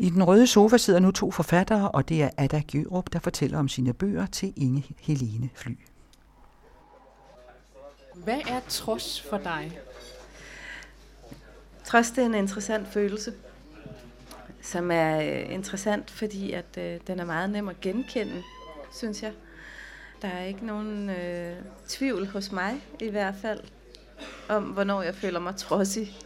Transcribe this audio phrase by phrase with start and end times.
[0.00, 3.58] I den røde sofa sidder nu to forfattere, og det er Ada Gjørup, der fortæller
[3.58, 5.72] om sine bøger til Inge Helene Fly.
[8.14, 9.78] Hvad er trods for dig?
[11.84, 13.32] Trods det er en interessant følelse,
[14.62, 18.42] som er øh, interessant, fordi at øh, den er meget nem at genkende,
[18.92, 19.32] synes jeg.
[20.22, 21.56] Der er ikke nogen øh,
[21.88, 23.60] tvivl hos mig i hvert fald,
[24.48, 26.18] om hvornår jeg føler mig trodsig.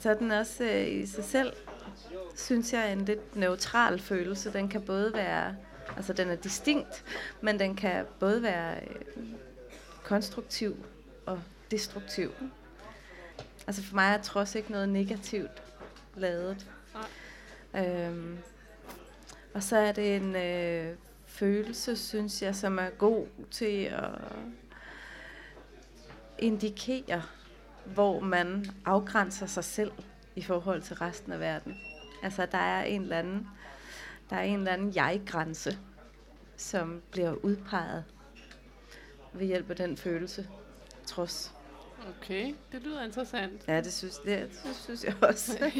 [0.00, 1.52] Så er den også øh, i sig selv,
[2.34, 4.52] synes jeg, en lidt neutral følelse.
[4.52, 5.56] Den kan både være,
[5.96, 7.04] altså den er distinkt,
[7.40, 9.24] men den kan både være øh,
[10.02, 10.76] konstruktiv
[11.26, 12.32] og destruktiv.
[13.66, 15.62] Altså for mig er trods ikke noget negativt
[16.16, 16.66] lavet.
[17.76, 18.38] Øhm,
[19.54, 24.10] og så er det en øh, følelse, synes jeg, som er god til at
[26.38, 27.22] indikere,
[27.84, 29.92] hvor man afgrænser sig selv
[30.36, 31.80] i forhold til resten af verden.
[32.22, 33.48] Altså der er en eller anden,
[34.30, 35.78] der er en eller anden jeg-grænse,
[36.56, 38.04] som bliver udpeget
[39.32, 40.48] ved hjælp af den følelse,
[41.06, 41.54] trods.
[42.08, 43.62] Okay, det lyder interessant.
[43.68, 45.58] Ja, det synes, det, det synes jeg også.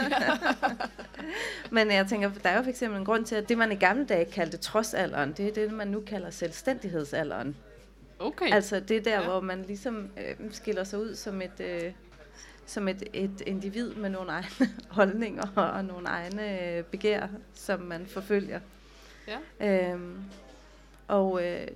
[1.71, 4.07] Men jeg tænker, der er jo eksempel en grund til, at det man i gamle
[4.07, 7.57] dage kaldte trodsalderen, det er det, man nu kalder selvstændighedsalderen.
[8.19, 8.53] Okay.
[8.53, 9.25] Altså det er der, ja.
[9.25, 11.93] hvor man ligesom øh, skiller sig ud som et, øh,
[12.67, 14.69] som et, et individ med nogle egne
[14.99, 18.61] holdninger og nogle egne øh, begær, som man forfølger.
[19.29, 19.91] Ja.
[19.93, 20.17] Øhm,
[21.09, 21.69] og øh,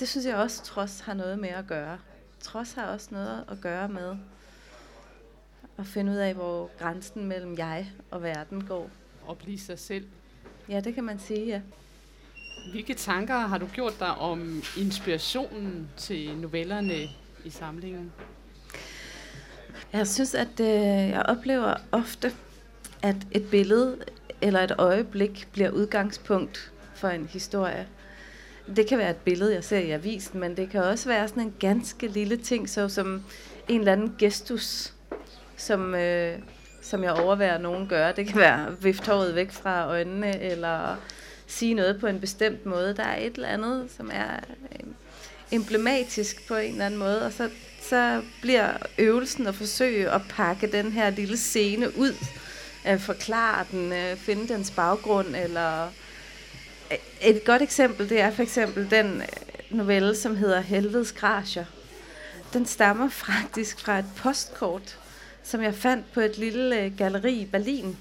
[0.00, 1.98] det synes jeg også, trods har noget med at gøre.
[2.40, 4.16] Trods har også noget at gøre med
[5.78, 8.90] at finde ud af, hvor grænsen mellem jeg og verden går.
[9.26, 10.06] Og blive sig selv.
[10.68, 11.60] Ja, det kan man sige, ja.
[12.70, 17.02] Hvilke tanker har du gjort dig om inspirationen til novellerne
[17.44, 18.12] i samlingen?
[19.96, 22.32] Jeg synes, at øh, jeg oplever ofte,
[23.02, 23.96] at et billede
[24.40, 27.86] eller et øjeblik bliver udgangspunkt for en historie.
[28.76, 31.42] Det kan være et billede, jeg ser i avisen, men det kan også være sådan
[31.42, 33.24] en ganske lille ting, så som
[33.68, 34.92] en eller anden gestus,
[35.56, 36.38] som, øh,
[36.82, 38.12] som jeg overværer, nogen gøre.
[38.12, 40.96] Det kan være vifte håret væk fra øjnene, eller
[41.46, 42.96] sige noget på en bestemt måde.
[42.96, 44.40] Der er et eller andet, som er
[45.50, 47.50] emblematisk på en eller anden måde, og så,
[47.82, 52.14] så bliver øvelsen at forsøge at pakke den her lille scene ud,
[52.84, 55.86] at forklare den, øh, finde dens baggrund, eller
[56.90, 59.26] øh, et godt eksempel, det er for eksempel den øh,
[59.70, 61.64] novelle, som hedder Helvedes Grasier.
[62.52, 64.98] Den stammer faktisk fra et postkort,
[65.42, 67.96] som jeg fandt på et lille galleri i Berlin,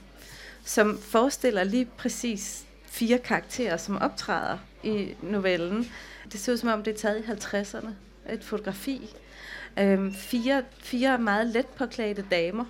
[0.66, 5.92] som forestiller lige præcis fire karakterer, som optræder i novellen.
[6.32, 7.90] Det ser ud som om, det er taget i 50'erne.
[8.34, 9.16] Et fotografi.
[9.80, 12.66] Øhm, fire, fire meget let påklædte damer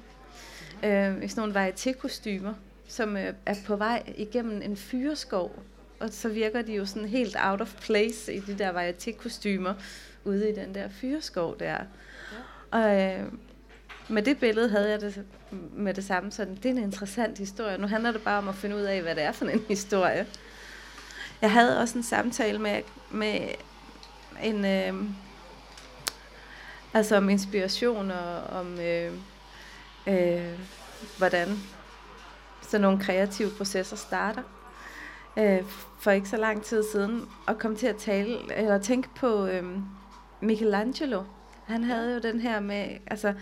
[0.83, 2.53] øh, i sådan nogle varieté-kostymer,
[2.87, 5.63] som øh, er på vej igennem en fyreskov
[5.99, 9.73] og så virker de jo sådan helt out of place i de der varieté-kostymer
[10.23, 11.71] ude i den der fyreskov der.
[11.71, 11.79] Ja.
[12.71, 13.23] Og øh,
[14.07, 15.25] med det billede havde jeg det
[15.73, 17.77] med det samme sådan, det er en interessant historie.
[17.77, 20.27] Nu handler det bare om at finde ud af, hvad det er for en historie.
[21.45, 23.39] Jeg havde også en samtale med, med
[24.43, 25.09] en, øh,
[26.93, 29.13] altså om inspiration og om, øh,
[30.07, 30.59] øh,
[31.17, 31.57] hvordan
[32.61, 34.41] sådan nogle kreative processer starter
[35.37, 35.63] øh,
[35.99, 39.63] for ikke så lang tid siden og kom til at tale eller tænke på øh,
[40.41, 41.23] Michelangelo.
[41.65, 43.33] Han havde jo den her med, altså,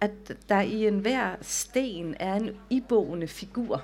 [0.00, 3.82] at der i enhver sten er en iboende figur.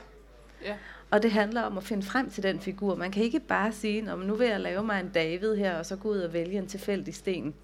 [0.64, 0.76] Ja.
[1.12, 2.94] Og det handler om at finde frem til den figur.
[2.94, 5.86] Man kan ikke bare sige, om nu vil jeg lave mig en David her, og
[5.86, 7.54] så gå ud og vælge en tilfældig sten.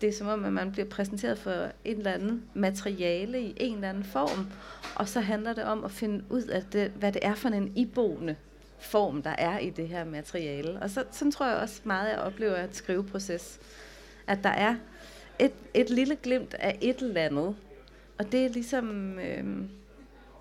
[0.00, 3.74] Det er som om, at man bliver præsenteret for en eller anden materiale i en
[3.74, 4.46] eller anden form,
[4.94, 7.72] og så handler det om at finde ud af, det, hvad det er for en
[7.76, 8.36] iboende
[8.78, 10.82] form, der er i det her materiale.
[10.82, 13.60] Og så, sådan tror jeg også meget, jeg oplever et skriveproces.
[14.26, 14.74] At der er
[15.38, 17.56] et, et lille glimt af et eller andet,
[18.18, 19.44] og det er ligesom, øh,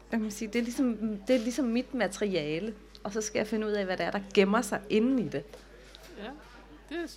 [0.10, 3.48] hvad kan sige, det er, ligesom, det er ligesom mit materiale, og så skal jeg
[3.48, 5.44] finde ud af, hvad det er, der gemmer sig inde i det.
[6.18, 6.30] Ja,
[6.90, 7.08] det er,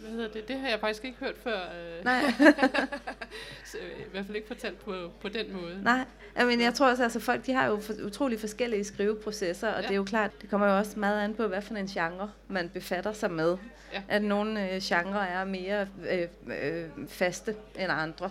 [0.00, 0.48] hvad hedder det?
[0.48, 1.58] Det har jeg faktisk ikke hørt før.
[1.58, 2.04] Øh.
[2.04, 2.22] Nej.
[3.70, 5.82] så, øh, I hvert fald ikke fortalt på, på den måde.
[5.82, 6.04] Nej,
[6.36, 9.82] men jeg tror også, at altså, folk de har jo for, utrolig forskellige skriveprocesser, og
[9.82, 9.82] ja.
[9.82, 12.30] det er jo klart, det kommer jo også meget an på, hvad for en genre
[12.48, 13.56] man befatter sig med.
[13.92, 14.02] Ja.
[14.08, 16.28] At nogle øh, genrer er mere øh,
[16.62, 18.30] øh, faste end andre.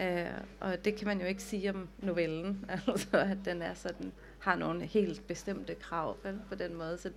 [0.00, 0.26] Øh,
[0.60, 4.56] og det kan man jo ikke sige om novellen, altså at den er sådan, har
[4.56, 6.98] nogle helt bestemte krav vel, på den måde.
[6.98, 7.10] Så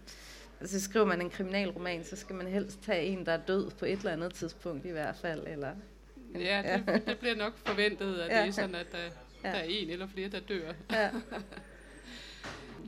[0.62, 3.86] Altså skriver man en kriminalroman, så skal man helst tage en, der er død på
[3.86, 5.48] et eller andet tidspunkt i hvert fald.
[5.48, 5.76] Eller,
[6.36, 8.42] ja, det, det bliver nok forventet, at ja.
[8.42, 9.04] det er sådan, at der,
[9.44, 9.50] ja.
[9.50, 10.74] der er en eller flere, der dør.
[10.92, 11.10] Ja.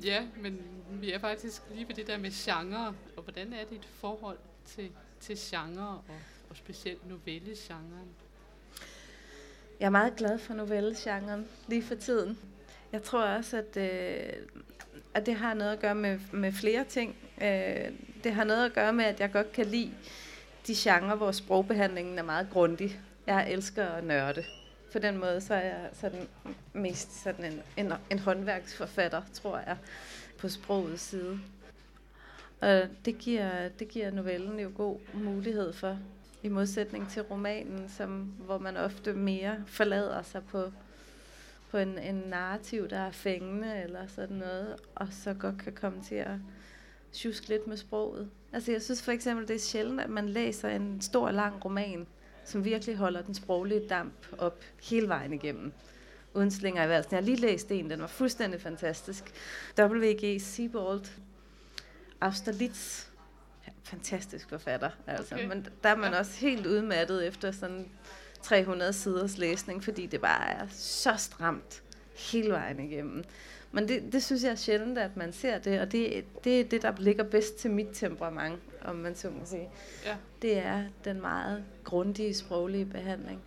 [0.04, 3.86] Ja, men vi er faktisk lige ved det der med genre, og hvordan er dit
[3.86, 6.16] forhold til, til genre, og,
[6.50, 8.08] og specielt novellegenren?
[9.80, 12.38] Jeg er meget glad for novellegenren lige for tiden.
[12.92, 14.34] Jeg tror også, at, øh,
[15.14, 17.16] at det har noget at gøre med, med flere ting.
[17.42, 17.92] Øh,
[18.24, 19.92] det har noget at gøre med, at jeg godt kan lide
[20.68, 23.00] de genrer, hvor sprogbehandlingen er meget grundig.
[23.28, 24.44] Jeg elsker at nørde.
[24.92, 26.28] På den måde så er jeg sådan
[26.74, 29.78] mest sådan en, en, en håndværksforfatter, tror jeg,
[30.38, 31.40] på sprogets side.
[32.62, 35.98] Og det giver, det giver novellen jo god mulighed for,
[36.44, 38.10] i modsætning til romanen, som,
[38.46, 40.72] hvor man ofte mere forlader sig på,
[41.72, 46.04] på en, en narrativ, der er fængende eller sådan noget, og så godt kan komme
[46.04, 46.38] til at
[47.14, 48.30] tjuske lidt med sproget.
[48.54, 52.08] Altså jeg synes for eksempel, det er sjældent, at man læser en stor, lang roman,
[52.46, 55.72] som virkelig holder den sproglige damp op hele vejen igennem.
[56.34, 57.12] Uden slinger i versen.
[57.12, 59.24] Jeg har lige læst en, den var fuldstændig fantastisk.
[59.80, 60.42] W.G.
[60.42, 61.06] Siebold,
[62.22, 63.08] Austerlitz,
[63.84, 64.90] fantastisk forfatter.
[65.08, 65.36] Altså.
[65.36, 65.48] Okay.
[65.48, 66.20] Men der er man ja.
[66.20, 67.90] også helt udmattet efter sådan
[68.42, 71.84] 300 siders læsning, fordi det bare er så stramt
[72.32, 73.24] hele vejen igennem.
[73.72, 76.64] Men det, det synes jeg er sjældent, at man ser det, og det, det er
[76.64, 79.70] det, der ligger bedst til mit temperament, om man så må sige.
[80.06, 80.16] Ja.
[80.42, 83.42] Det er den meget grundige sproglige behandling.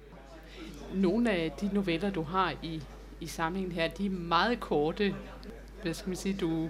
[0.94, 2.82] Nogle af de noveller, du har i,
[3.20, 5.14] i samlingen her, de er meget korte.
[5.82, 6.68] Hvad skal man sige, du,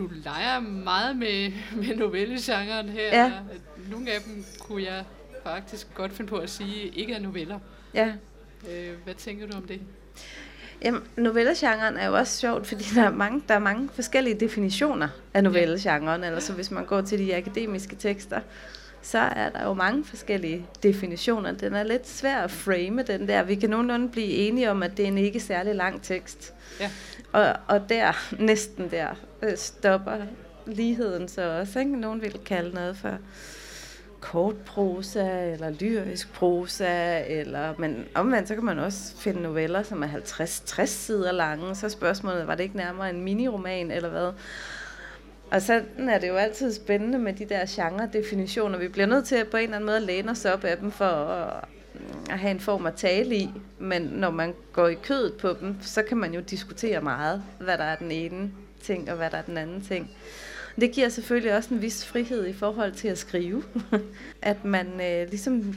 [0.00, 3.22] du leger meget med, med novellegenren her.
[3.22, 3.32] Ja.
[3.90, 5.04] Nogle af dem kunne jeg
[5.44, 7.58] faktisk godt finde på at sige ikke er noveller.
[7.94, 8.12] Ja.
[8.70, 9.80] Øh, hvad tænker du om det?
[10.82, 15.08] Jamen, novellegenren er jo også sjovt, fordi der er mange, der er mange forskellige definitioner
[15.34, 16.22] af novellegenren.
[16.22, 16.34] Ja.
[16.34, 18.40] Altså hvis man går til de akademiske tekster,
[19.02, 21.52] så er der jo mange forskellige definitioner.
[21.52, 23.42] Den er lidt svær at frame, den der.
[23.42, 26.54] Vi kan nogenlunde blive enige om, at det er en ikke særlig lang tekst.
[26.80, 26.90] Ja.
[27.32, 29.08] Og, og der, næsten der,
[29.42, 30.16] øh, stopper
[30.66, 31.78] ligheden så også.
[31.78, 32.00] Ikke?
[32.00, 33.18] Nogen vil kalde noget for
[34.20, 40.02] kort prosa, eller lyrisk prosa, eller, men omvendt så kan man også finde noveller, som
[40.02, 41.74] er 50-60 sider lange.
[41.74, 44.32] Så spørgsmålet, var det ikke nærmere en miniroman, eller hvad?
[45.50, 48.78] Og sådan er det jo altid spændende med de der genre-definitioner.
[48.78, 50.90] Vi bliver nødt til at på en eller anden måde læne os op af dem
[50.90, 51.64] for at,
[52.30, 53.50] at have en form at tale i.
[53.78, 57.78] Men når man går i kødet på dem, så kan man jo diskutere meget, hvad
[57.78, 60.10] der er den ene ting, og hvad der er den anden ting.
[60.80, 63.64] Det giver selvfølgelig også en vis frihed i forhold til at skrive.
[64.42, 65.74] at man øh, ligesom,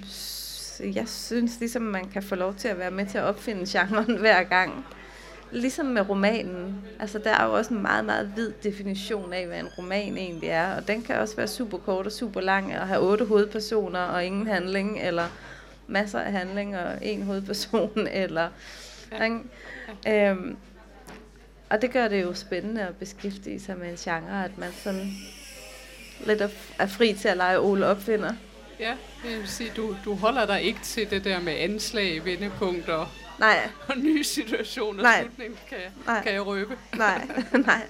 [0.80, 4.18] jeg synes ligesom, man kan få lov til at være med til at opfinde genren
[4.18, 4.86] hver gang.
[5.52, 6.76] Ligesom med romanen.
[7.00, 10.50] Altså, der er jo også en meget, meget vid definition af, hvad en roman egentlig
[10.50, 10.76] er.
[10.76, 14.26] Og den kan også være super kort og super lang, og have otte hovedpersoner og
[14.26, 15.28] ingen handling, eller
[15.88, 18.50] masser af handling og en hovedperson, eller...
[19.12, 19.40] Ja.
[20.06, 20.32] Ja.
[20.32, 20.58] Øhm,
[21.70, 25.12] og det gør det jo spændende at beskæftige sig med en genre, at man sådan
[26.26, 26.42] lidt
[26.80, 28.34] er fri til at lege Ole opfinder.
[28.80, 28.96] Ja,
[29.30, 33.70] jeg vil sige, du, du holder dig ikke til det der med anslag, vendepunkter nej.
[33.88, 35.22] og nye situationer nej.
[35.22, 36.24] slutning, kan, jeg, nej.
[36.24, 36.78] kan jeg røbe.
[36.96, 37.28] Nej,
[37.66, 37.88] nej.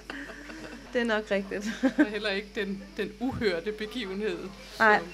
[0.92, 1.66] Det er nok rigtigt.
[1.98, 4.38] og heller ikke den, den uhørte begivenhed,
[4.78, 4.98] nej.
[4.98, 5.08] som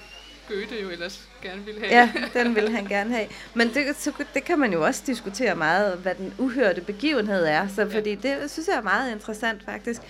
[0.51, 1.93] Goethe jo ellers gerne ville have.
[1.93, 2.11] Ja,
[2.41, 3.27] den ville han gerne have.
[3.55, 7.69] Men det, så, det kan man jo også diskutere meget, hvad den uhørte begivenhed er.
[7.69, 10.01] Så, fordi det synes jeg er meget interessant faktisk.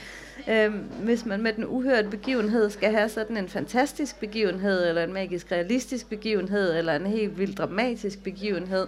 [0.49, 5.13] Øhm, hvis man med den uhørte begivenhed skal have sådan en fantastisk begivenhed, eller en
[5.13, 8.87] magisk realistisk begivenhed, eller en helt vildt dramatisk begivenhed,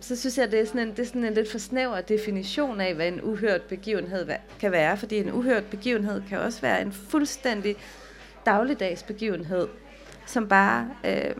[0.00, 2.80] så synes jeg, det er sådan en, det er sådan en lidt for snæver definition
[2.80, 4.26] af, hvad en uhørt begivenhed
[4.60, 4.96] kan være.
[4.96, 7.76] Fordi en uhørt begivenhed kan også være en fuldstændig
[8.46, 9.68] dagligdags begivenhed
[10.28, 11.34] som bare øh,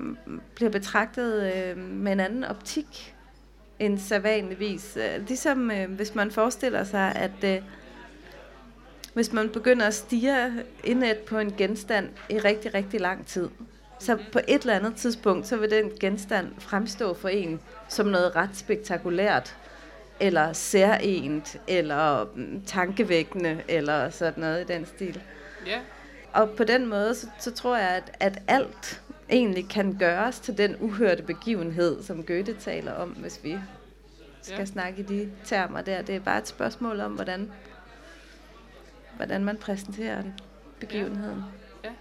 [0.55, 3.15] bliver betragtet øh, med en anden optik
[3.79, 4.97] end sædvanligvis.
[4.97, 7.63] Øh, ligesom øh, hvis man forestiller sig, at øh,
[9.15, 10.53] hvis man begynder at stige
[10.85, 13.49] indet på en genstand i rigtig, rigtig lang tid,
[13.99, 18.37] så på et eller andet tidspunkt, så vil den genstand fremstå for en som noget
[18.37, 19.57] ret spektakulært,
[20.21, 25.23] eller særent, eller mm, tankevækkende, eller sådan noget i den stil.
[25.67, 25.79] Ja
[26.39, 30.59] og på den måde, så, så tror jeg, at, at alt egentlig kan gøres til
[30.59, 33.59] den uhørte begivenhed, som Goethe taler om, hvis vi
[34.43, 34.65] skal ja.
[34.65, 36.03] snakke i de termer der.
[36.03, 37.51] Det er bare et spørgsmål om, hvordan,
[39.17, 40.35] hvordan man præsenterer den,
[40.81, 41.45] begivenheden.
[41.85, 41.89] Ja.
[41.89, 41.95] Ja.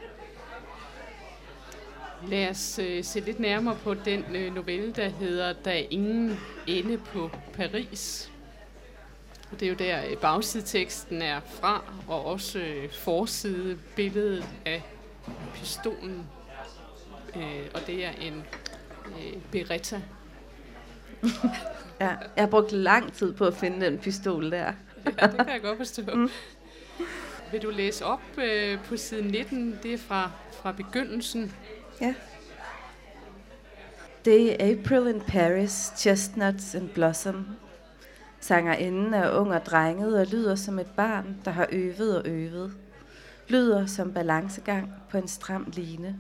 [2.27, 6.39] Lad os øh, se lidt nærmere på den øh, novelle, der hedder Der er ingen
[6.67, 8.31] ende på Paris.
[9.51, 14.83] Og det er jo der øh, bagsideteksten er fra, og også øh, forside billedet af
[15.55, 16.25] pistolen.
[17.35, 18.43] Øh, og det er en
[19.05, 20.01] øh, Beretta.
[22.01, 24.73] ja, jeg har brugt lang tid på at finde den pistol der.
[25.05, 26.01] ja, det kan jeg godt forstå.
[26.99, 27.51] Mm.
[27.51, 29.79] vil du læse op øh, på side 19?
[29.83, 31.55] Det er fra, fra begyndelsen.
[32.01, 32.13] Ja.
[34.25, 37.47] Day April in Paris, chestnuts in blossom.
[38.39, 42.71] Sangerinden er ung og drenget og lyder som et barn, der har øvet og øvet.
[43.47, 46.19] Lyder som balancegang på en stram line.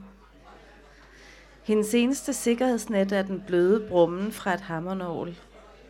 [1.63, 5.35] Hendes eneste sikkerhedsnet er den bløde brummen fra et hammernål.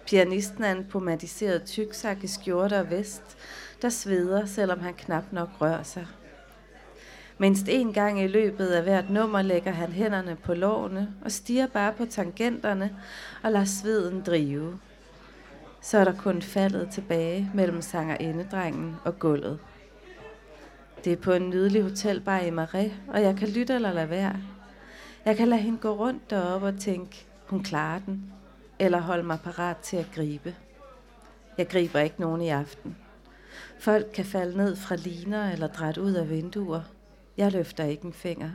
[0.08, 3.38] Pianisten er en pomadiseret tyksak i skjorte og vest,
[3.82, 6.08] der sveder, selvom han knap nok rører sig.
[7.38, 11.68] Mindst en gang i løbet af hvert nummer lægger han hænderne på lårene og stiger
[11.68, 12.96] bare på tangenterne
[13.44, 14.80] og lader sveden drive.
[15.82, 19.60] Så er der kun faldet tilbage mellem sangerindedrengen og gulvet.
[21.04, 24.36] Det er på en nydelig hotelbar i Marais, og jeg kan lytte eller lade være.
[25.26, 28.34] Jeg kan lade hende gå rundt deroppe og tænke, hun klarer den,
[28.80, 30.56] eller holde mig parat til at gribe.
[31.58, 32.98] Jeg griber ikke nogen i aften.
[33.80, 36.82] Folk kan falde ned fra liner eller dræt ud af vinduer.
[37.38, 38.50] Jeg løfter ikke en finger.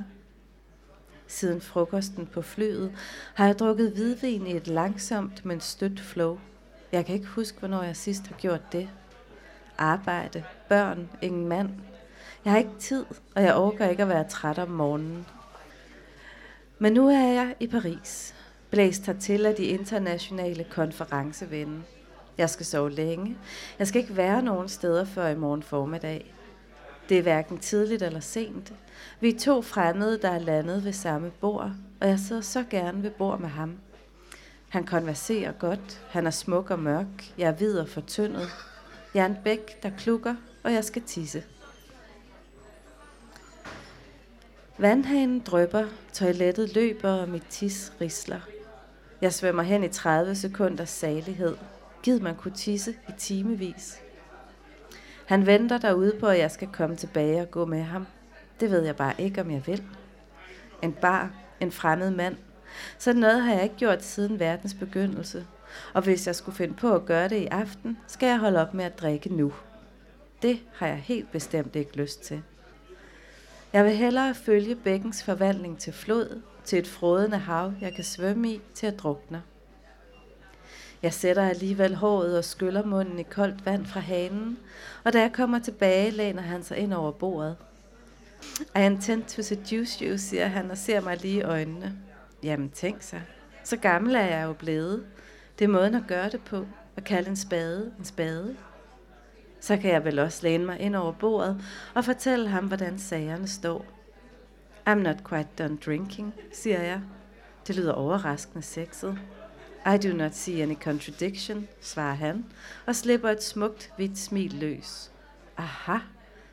[1.26, 2.92] Siden frokosten på flyet
[3.34, 6.38] har jeg drukket hvidvin i et langsomt, men stødt flow.
[6.92, 8.88] Jeg kan ikke huske, hvornår jeg sidst har gjort det.
[9.78, 11.70] Arbejde, børn, ingen mand.
[12.44, 15.26] Jeg har ikke tid, og jeg overgår ikke at være træt om morgenen.
[16.78, 18.34] Men nu er jeg i Paris,
[18.70, 21.82] blæst til af de internationale konferencevenne.
[22.38, 23.36] Jeg skal sove længe.
[23.78, 26.34] Jeg skal ikke være nogen steder før i morgen formiddag.
[27.08, 28.72] Det er hverken tidligt eller sent.
[29.20, 33.02] Vi er to fremmede, der er landet ved samme bord, og jeg sidder så gerne
[33.02, 33.78] ved bord med ham.
[34.72, 38.48] Han konverserer godt, han er smuk og mørk, jeg er hvid og fortyndet.
[39.14, 41.44] Jeg er en bæk, der klukker, og jeg skal tisse.
[44.78, 48.40] Vandhanen drøber, toilettet løber, og mit tis risler.
[49.20, 51.56] Jeg svømmer hen i 30 sekunders salighed.
[52.02, 53.98] Gid man kunne tisse i timevis.
[55.26, 58.06] Han venter derude på, at jeg skal komme tilbage og gå med ham.
[58.60, 59.82] Det ved jeg bare ikke, om jeg vil.
[60.82, 62.36] En bar, en fremmed mand.
[62.98, 65.46] Sådan noget har jeg ikke gjort siden verdens begyndelse.
[65.92, 68.74] Og hvis jeg skulle finde på at gøre det i aften, skal jeg holde op
[68.74, 69.52] med at drikke nu.
[70.42, 72.42] Det har jeg helt bestemt ikke lyst til.
[73.72, 78.52] Jeg vil hellere følge bækkens forvandling til flod, til et frodende hav, jeg kan svømme
[78.52, 79.42] i, til at drukne.
[81.02, 84.58] Jeg sætter alligevel håret og skyller munden i koldt vand fra hanen,
[85.04, 87.56] og da jeg kommer tilbage, læner han sig ind over bordet.
[88.76, 91.98] I intend to seduce you, siger han og ser mig lige i øjnene.
[92.42, 93.22] Jamen tænk sig.
[93.64, 95.06] Så gammel er jeg jo blevet.
[95.58, 96.66] Det er måden at gøre det på.
[96.96, 98.56] At kalde en spade en spade.
[99.60, 103.48] Så kan jeg vel også læne mig ind over bordet og fortælle ham, hvordan sagerne
[103.48, 103.86] står.
[104.88, 107.00] I'm not quite done drinking, siger jeg.
[107.66, 109.18] Det lyder overraskende sexet.
[109.86, 112.44] I do not see any contradiction, svarer han,
[112.86, 115.10] og slipper et smukt, hvidt smil løs.
[115.56, 115.98] Aha,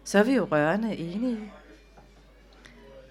[0.04, 1.54] så er vi jo rørende enige.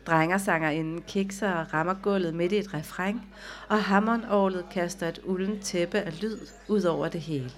[0.09, 3.35] Drengersangerinden kikser og rammer gulvet midt i et refræng,
[3.69, 6.39] og hammernovlet kaster et ulden tæppe af lyd
[6.69, 7.51] ud over det hele.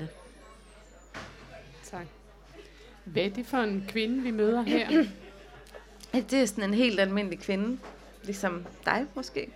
[1.90, 2.07] Tak.
[3.04, 5.04] Hvad er det for en kvinde, vi møder her?
[6.30, 7.78] Det er sådan en helt almindelig kvinde,
[8.23, 9.50] ligesom dig måske.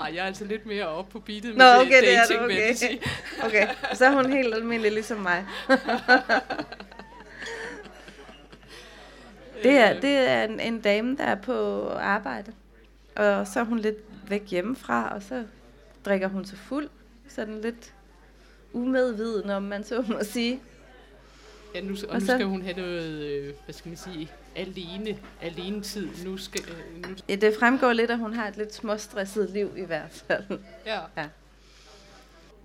[0.00, 2.40] Ej, jeg er altså lidt mere oppe på beatet Nå, med okay, det er dating,
[2.40, 2.74] du, okay.
[3.42, 5.46] Okay, så er hun helt almindelig ligesom mig.
[9.62, 12.52] Det er, det er en, en dame, der er på arbejde.
[13.16, 13.96] Og så er hun lidt
[14.28, 15.44] væk hjemmefra, og så
[16.04, 16.88] drikker hun sig fuld.
[17.28, 17.94] Sådan lidt
[18.72, 20.60] umedviden, om man så må sige.
[21.74, 24.30] Ja, nu, og Og nu så- skal hun have noget, øh, hvad skal man sige,
[24.56, 26.08] alene, alene tid.
[26.24, 29.70] Nu skal, øh, nu, Ja, det fremgår lidt, at hun har et lidt småstresset liv
[29.76, 30.44] i hvert fald.
[30.86, 31.00] ja.
[31.16, 31.26] Ja.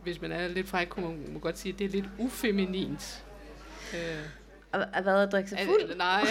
[0.04, 3.24] Hvis man er lidt fræk, kunne man må godt sige, at det er lidt ufeminint.
[3.94, 4.00] Øh,
[5.02, 5.98] hvad at drikke sig fuld?
[5.98, 6.22] nej.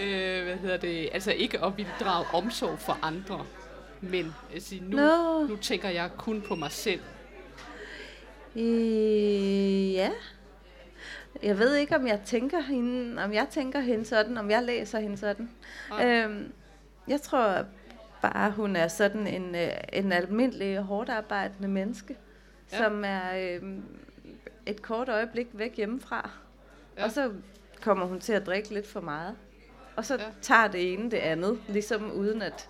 [0.00, 1.08] øh, hvad hedder det?
[1.12, 3.44] Altså ikke at ville drage omsorg for andre.
[4.00, 5.46] Men altså, nu, Nå.
[5.46, 7.00] nu tænker jeg kun på mig selv.
[8.56, 10.10] Øh, ja.
[11.42, 14.98] Jeg ved ikke, om jeg tænker hende, om jeg tænker hende sådan, om jeg læser
[15.00, 15.50] hende sådan.
[15.90, 16.06] Nej.
[16.06, 16.52] Øhm,
[17.08, 17.64] jeg tror
[18.22, 22.16] bare, hun er sådan en, øh, en almindelig, hårdt arbejdende menneske,
[22.72, 22.76] ja.
[22.76, 23.62] som er øh,
[24.70, 26.30] et kort øjeblik væk hjemmefra.
[26.98, 27.04] Ja.
[27.04, 27.30] Og så
[27.80, 29.34] kommer hun til at drikke lidt for meget.
[29.96, 30.20] Og så Ja.
[30.42, 32.68] tager det ene det andet, ligesom uden at,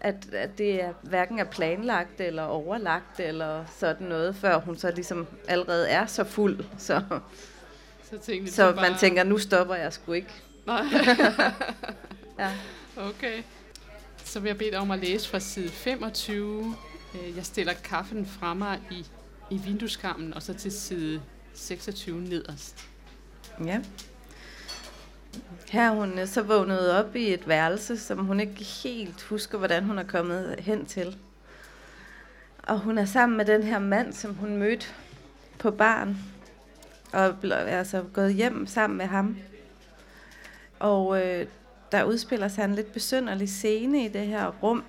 [0.00, 4.90] at, at det er, hverken er planlagt eller overlagt eller sådan noget, før hun så
[4.90, 6.64] ligesom allerede er så fuld.
[6.78, 7.02] Så,
[8.10, 10.32] Så, tænkte så jeg man tænker, nu stopper jeg sgu ikke.
[10.66, 10.82] Nej.
[12.38, 12.50] Ja.
[12.96, 13.42] Okay.
[14.24, 16.74] Så vil jeg bede dig om at læse fra side 25.
[17.14, 19.06] Øh, Jeg stiller kaffen fra mig i,
[19.52, 21.22] i vindueskarmen, og så til side
[21.54, 22.88] 26 nederst.
[23.64, 23.80] Ja.
[25.70, 29.84] Her hun er så vågnet op i et værelse, som hun ikke helt husker, hvordan
[29.84, 31.16] hun er kommet hen til.
[32.62, 34.86] Og hun er sammen med den her mand, som hun mødte
[35.58, 36.16] på barn.
[37.12, 39.36] Og er altså gået hjem sammen med ham.
[40.78, 41.46] Og øh,
[41.92, 44.84] der udspiller sig en lidt besynderlig scene i det her rum.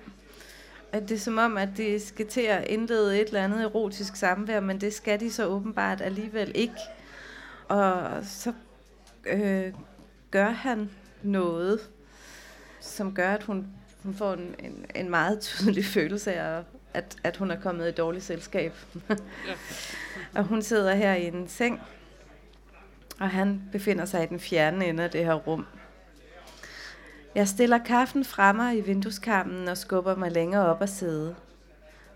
[0.94, 4.16] At det er som om, at de skal til at indlede et eller andet erotisk
[4.16, 6.74] samvær, men det skal de så åbenbart alligevel ikke.
[7.68, 8.52] Og så
[9.26, 9.72] øh,
[10.30, 10.90] gør han
[11.22, 11.80] noget,
[12.80, 13.66] som gør, at hun,
[14.02, 16.62] hun får en, en, en meget tydelig følelse af,
[16.94, 18.72] at, at hun er kommet i dårligt selskab.
[20.36, 21.80] og hun sidder her i en seng,
[23.20, 25.66] og han befinder sig i den fjerne ende af det her rum.
[27.34, 31.34] Jeg stiller kaffen fremme i vindueskarmen og skubber mig længere op og sidde.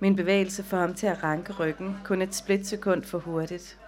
[0.00, 3.78] Min bevægelse får ham til at ranke ryggen, kun et splitsekund for hurtigt.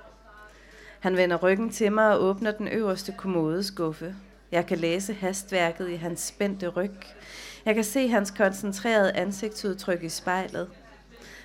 [1.01, 4.15] Han vender ryggen til mig og åbner den øverste kommodeskuffe.
[4.53, 6.97] Jeg kan læse hastværket i hans spændte ryg.
[7.65, 10.69] Jeg kan se hans koncentrerede ansigtsudtryk i spejlet.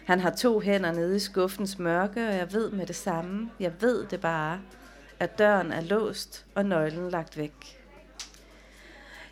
[0.05, 3.71] Han har to hænder nede i skuffens mørke, og jeg ved med det samme, jeg
[3.81, 4.59] ved det bare,
[5.19, 7.84] at døren er låst og nøglen lagt væk.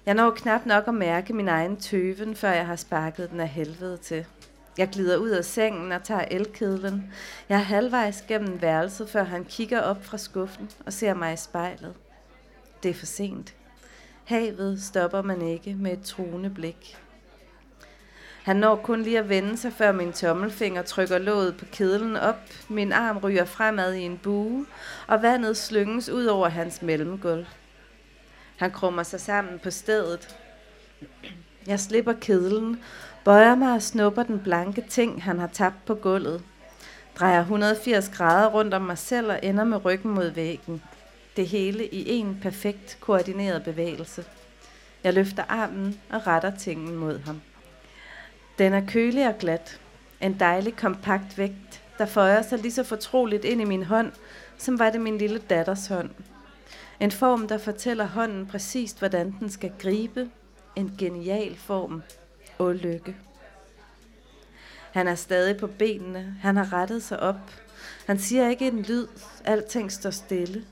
[0.06, 3.48] Jeg når knap nok at mærke min egen tøven, før jeg har sparket den af
[3.48, 4.26] helvede til.
[4.78, 7.14] Jeg glider ud af sengen og tager elkedlen.
[7.50, 11.38] Jeg er halvvejs gennem værelset, før han kigger op fra skuffen og ser mig i
[11.38, 11.94] spejlet.
[12.84, 13.54] Det er for sent.
[14.24, 16.98] Havet stopper man ikke med et truende blik.
[18.44, 22.40] Han når kun lige at vende sig, før min tommelfinger trykker låget på kedlen op.
[22.70, 24.66] Min arm ryger fremad i en bue,
[25.08, 27.46] og vandet slynges ud over hans mellemgulv.
[28.58, 30.38] Han krummer sig sammen på stedet.
[31.68, 32.80] Jeg slipper kedlen,
[33.26, 36.44] bøjer mig og snupper den blanke ting, han har tabt på gulvet.
[37.16, 40.82] Drejer 180 grader rundt om mig selv og ender med ryggen mod væggen.
[41.36, 44.26] Det hele i en perfekt koordineret bevægelse.
[45.04, 47.42] Jeg løfter armen og retter tingen mod ham.
[48.58, 49.80] Den er kølig og glat.
[50.22, 54.12] En dejlig kompakt vægt, der føjer sig lige så fortroligt ind i min hånd,
[54.58, 56.10] som var det min lille datters hånd.
[56.99, 60.30] En form, der fortæller hånden præcist, hvordan den skal gribe.
[60.76, 62.02] En genial form.
[62.58, 63.15] Og lykke.
[64.91, 66.38] Han er stadig på benene.
[66.41, 67.52] Han har rettet sig op.
[68.06, 69.08] Han siger ikke en lyd.
[69.45, 70.65] Alting står stille.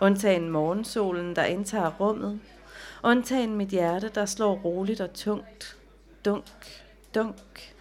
[0.00, 2.40] Undtagen morgensolen, der indtager rummet.
[3.02, 5.76] Undtagen mit hjerte, der slår roligt og tungt.
[6.24, 6.44] Dunk,
[7.14, 7.74] dunk.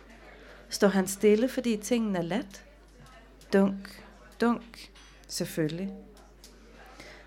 [0.69, 2.63] Står han stille, fordi tingene er lat?
[3.53, 4.03] Dunk,
[4.41, 4.91] dunk.
[5.27, 5.93] Selvfølgelig.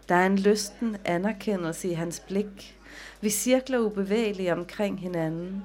[0.09, 2.79] Der er en lysten anerkendelse i hans blik.
[3.21, 5.65] Vi cirkler ubevægeligt omkring hinanden.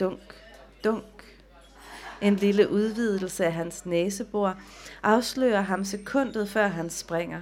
[0.00, 0.34] Dunk,
[0.84, 1.04] dunk.
[2.20, 4.56] En lille udvidelse af hans næsebor
[5.02, 7.40] afslører ham sekundet før han springer,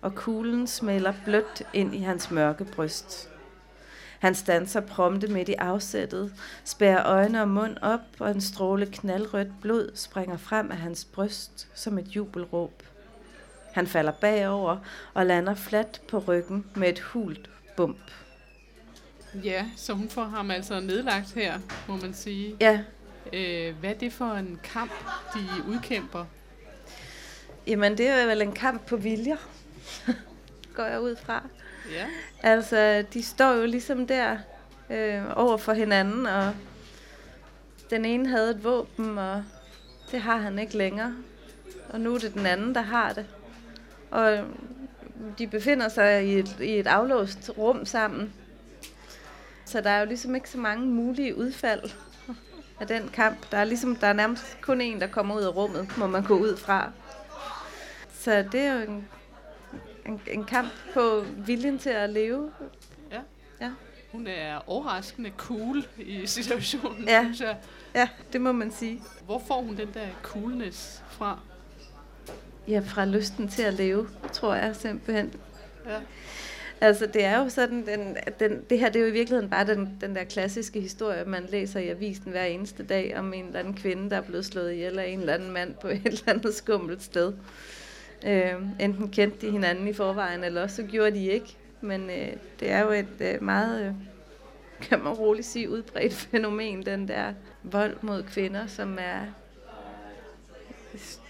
[0.00, 3.28] og kuglen smelter blødt ind i hans mørke bryst.
[4.18, 6.32] Han standser prompte midt i afsættet,
[6.64, 11.68] spærer øjne og mund op, og en stråle knaldrødt blod springer frem af hans bryst
[11.74, 12.82] som et jubelråb.
[13.74, 14.76] Han falder bagover
[15.14, 18.10] og lander fladt på ryggen med et hult bump.
[19.44, 21.58] Ja, så hun får ham altså nedlagt her,
[21.88, 22.56] må man sige.
[22.60, 22.80] Ja.
[23.32, 24.92] Øh, hvad er det for en kamp,
[25.34, 26.24] de udkæmper?
[27.66, 29.36] Jamen, det er vel en kamp på viljer,
[30.76, 31.42] går jeg ud fra.
[31.92, 32.06] Ja.
[32.42, 34.36] Altså, de står jo ligesom der
[34.90, 36.54] øh, over for hinanden, og
[37.90, 39.44] den ene havde et våben, og
[40.10, 41.14] det har han ikke længere.
[41.88, 43.26] Og nu er det den anden, der har det.
[44.14, 44.44] Og
[45.38, 48.32] de befinder sig i et, i et aflåst rum sammen.
[49.64, 51.82] Så der er jo ligesom ikke så mange mulige udfald
[52.80, 53.50] af den kamp.
[53.50, 56.24] Der er ligesom der er nærmest kun en, der kommer ud af rummet, må man
[56.24, 56.90] gå ud fra.
[58.12, 59.08] Så det er jo en,
[60.06, 62.50] en, en kamp på viljen til at leve.
[63.10, 63.20] Ja.
[63.60, 63.70] ja.
[64.12, 67.22] Hun er overraskende cool i situationen, ja.
[67.22, 67.56] synes jeg.
[67.94, 69.02] Ja, det må man sige.
[69.24, 71.38] Hvor får hun den der coolness fra?
[72.68, 75.32] Ja, fra lysten til at leve, tror jeg simpelthen.
[75.88, 75.98] Ja.
[76.80, 79.66] Altså, det er jo sådan, den, den, det her det er jo i virkeligheden bare
[79.66, 83.58] den, den der klassiske historie, man læser i avisen hver eneste dag om en eller
[83.58, 86.28] anden kvinde, der er blevet slået ihjel af en eller anden mand på et eller
[86.28, 87.32] andet skummelt sted.
[88.26, 91.56] Øh, enten kendte de hinanden i forvejen, eller også så gjorde de ikke.
[91.80, 93.92] Men øh, det er jo et øh, meget, øh,
[94.80, 99.20] kan man roligt sige, udbredt fænomen, den der vold mod kvinder, som er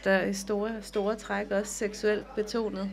[0.05, 2.91] der store, store træk også seksuelt betonet.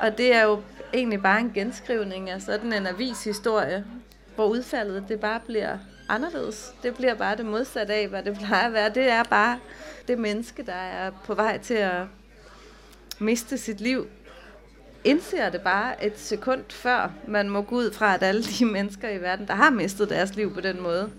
[0.00, 0.62] Og det er jo
[0.94, 3.84] egentlig bare en genskrivning af sådan en avishistorie,
[4.34, 6.74] hvor udfaldet det bare bliver anderledes.
[6.82, 8.88] Det bliver bare det modsatte af, hvad det plejer at være.
[8.88, 9.58] Det er bare
[10.08, 12.02] det menneske, der er på vej til at
[13.18, 14.06] miste sit liv,
[15.04, 19.08] indser det bare et sekund før man må gå ud fra, at alle de mennesker
[19.08, 21.10] i verden, der har mistet deres liv på den måde,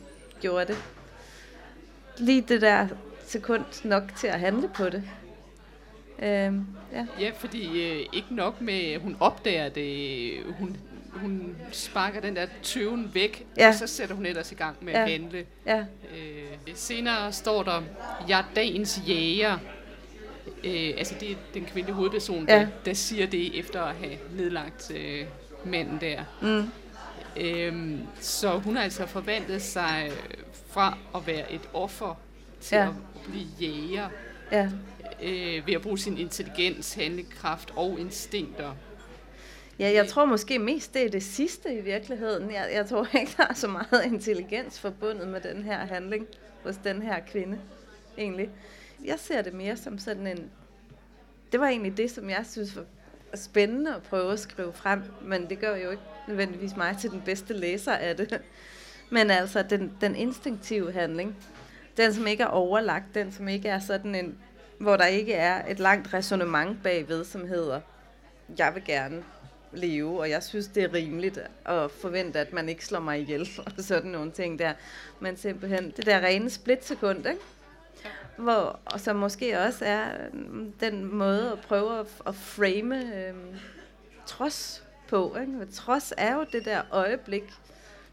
[0.41, 0.77] gjorde det.
[2.17, 2.87] Lige det der
[3.29, 5.03] sekund nok til at handle på det.
[6.21, 7.05] Øhm, ja.
[7.19, 10.77] ja, fordi øh, ikke nok med, hun opdager det, hun,
[11.11, 13.67] hun sparker den der tøven væk, ja.
[13.67, 15.03] og så sætter hun ellers i gang med ja.
[15.03, 15.45] at handle.
[15.65, 15.79] Ja.
[15.79, 17.81] Øh, senere står der,
[18.27, 19.57] jeg er dagens jæger.
[20.63, 22.59] Øh, altså det er den kvindelige hovedperson, ja.
[22.59, 25.25] der, der siger det efter at have nedlagt øh,
[25.65, 26.23] manden der.
[26.41, 26.69] Mm.
[27.37, 30.11] Øhm, så hun har altså forvandlet sig
[30.67, 32.19] fra at være et offer
[32.61, 32.87] til ja.
[32.87, 32.93] at
[33.27, 34.09] blive jæger.
[34.51, 34.69] Ja.
[35.23, 38.75] Øh, ved at bruge sin intelligens, handlekraft og instinkter.
[39.79, 42.51] Ja, jeg tror måske mest, det er det sidste i virkeligheden.
[42.51, 46.27] Jeg, jeg tror ikke, der er så meget intelligens forbundet med den her handling
[46.63, 47.59] hos den her kvinde,
[48.17, 48.49] egentlig.
[49.05, 50.51] Jeg ser det mere som sådan en...
[51.51, 52.85] Det var egentlig det, som jeg synes var
[53.35, 57.21] spændende at prøve at skrive frem, men det gør jo ikke nødvendigvis mig til den
[57.25, 58.41] bedste læser af det.
[59.11, 61.35] Men altså, den, den instinktive handling,
[61.99, 64.37] den som ikke er overlagt, den som ikke er sådan en,
[64.77, 67.81] hvor der ikke er et langt resonemang bagved, som hedder,
[68.57, 69.23] jeg vil gerne
[69.71, 73.49] leve, og jeg synes, det er rimeligt at forvente, at man ikke slår mig ihjel,
[73.65, 74.73] og sådan nogle ting der.
[75.19, 77.41] Men simpelthen det der rene splitsekund, ikke?
[78.37, 83.55] Hvor, og som måske også er mm, den måde at prøve at, at frame øhm,
[84.25, 85.37] trods på.
[85.41, 85.65] Ikke?
[85.73, 87.43] Trods er jo det der øjeblik,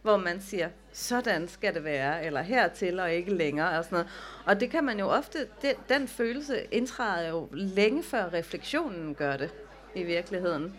[0.06, 4.08] hvor man siger, sådan skal det være, eller hertil og ikke længere, og sådan noget.
[4.46, 9.36] Og det kan man jo ofte, det, den følelse indtræder jo længe før refleksionen gør
[9.36, 9.50] det,
[9.94, 10.76] i virkeligheden.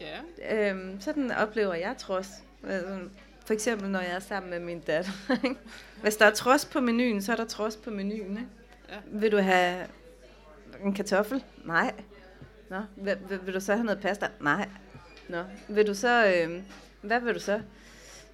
[0.00, 0.70] Ja.
[0.70, 2.28] Øhm, sådan oplever jeg trods.
[2.68, 2.98] Altså,
[3.46, 5.12] for eksempel, når jeg er sammen med min datter.
[6.02, 8.30] Hvis der er trods på menuen, så er der trods på menuen.
[8.30, 8.48] Ikke?
[8.88, 8.96] Ja.
[9.06, 9.86] Vil du have
[10.84, 11.44] en kartoffel?
[11.64, 11.94] Nej.
[12.70, 14.28] Nå, vil, vil, vil du så have noget pasta?
[14.40, 14.68] Nej.
[15.28, 16.62] Nå, vil du så, øh,
[17.02, 17.60] hvad vil du så?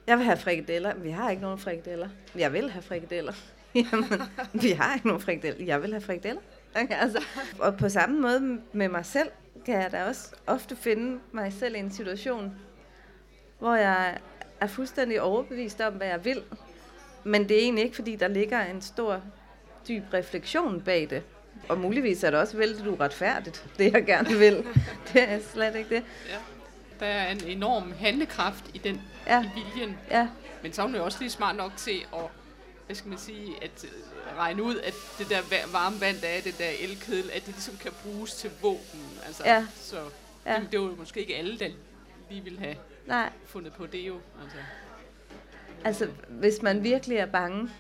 [0.07, 0.95] Jeg vil have frikadeller.
[0.95, 2.09] Vi har ikke nogen frikadeller.
[2.37, 3.33] Jeg vil have frikadeller.
[3.75, 5.65] Jamen, vi har ikke nogen frikadeller.
[5.67, 6.41] Jeg vil have frikadeller.
[6.75, 7.25] Okay, altså.
[7.59, 9.29] Og på samme måde med mig selv,
[9.67, 12.53] kan jeg da også ofte finde mig selv i en situation,
[13.59, 14.19] hvor jeg
[14.61, 16.43] er fuldstændig overbevist om, hvad jeg vil.
[17.25, 19.23] Men det er egentlig ikke, fordi der ligger en stor,
[19.89, 21.23] dyb refleksion bag det.
[21.69, 24.65] Og muligvis er det også vældig uretfærdigt, det jeg gerne vil.
[25.13, 26.05] det er slet ikke det.
[26.29, 26.58] Ja.
[27.01, 29.43] Der er en enorm handlekraft i den ja.
[29.43, 29.99] i viljen.
[30.11, 30.29] Ja.
[30.63, 32.21] Men så er hun jo også lige smart nok til at
[32.89, 33.91] hvad skal man sige, at øh,
[34.39, 35.41] regne ud, at det der
[35.73, 39.19] varme vand, der er det der elkedel, at det ligesom kan bruges til våben.
[39.27, 39.67] Altså, ja.
[39.75, 39.97] Så
[40.47, 40.61] ja.
[40.61, 41.69] Det, det var jo måske ikke alle, der
[42.31, 43.31] lige ville have Nej.
[43.47, 44.21] fundet på det jo.
[44.43, 44.59] Altså.
[45.85, 47.71] altså, hvis man virkelig er bange,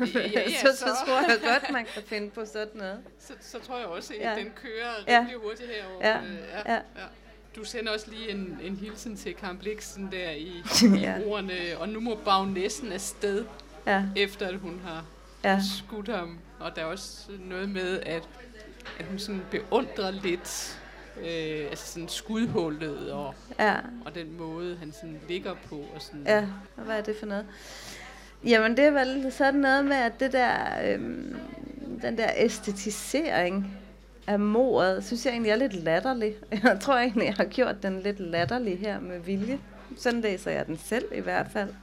[0.00, 3.04] ja, ja, så, så, så tror jeg godt, man kan finde på sådan noget.
[3.18, 4.34] Så, så tror jeg også, at ja.
[4.34, 5.38] den kører rimelig ja.
[5.38, 6.08] hurtigt herovre.
[6.08, 6.18] Ja.
[6.18, 6.72] Øh, ja.
[6.72, 6.74] Ja.
[6.74, 7.06] Ja.
[7.56, 10.62] Du sender også lige en, en hilsen til Karen Bliksen der i,
[11.04, 11.14] ja.
[11.26, 13.44] ordene, og nu må bagnæssen afsted,
[13.86, 14.04] ja.
[14.16, 15.04] efter at hun har
[15.44, 15.60] ja.
[15.78, 16.38] skudt ham.
[16.60, 18.28] Og der er også noget med, at,
[18.98, 20.80] at hun sådan beundrer lidt
[21.20, 23.76] øh, altså sådan skudhullet og, ja.
[24.04, 25.76] og den måde, han sådan ligger på.
[25.94, 26.22] Og sådan.
[26.26, 27.46] Ja, og hvad er det for noget?
[28.44, 31.36] Jamen det er vel sådan noget med, at det der, øhm,
[32.02, 33.78] den der æstetisering
[34.26, 36.34] af mordet, synes jeg egentlig er lidt latterlig.
[36.64, 39.58] Jeg tror egentlig, jeg har gjort den lidt latterlig her med vilje.
[39.96, 41.74] Sådan læser jeg den selv i hvert fald.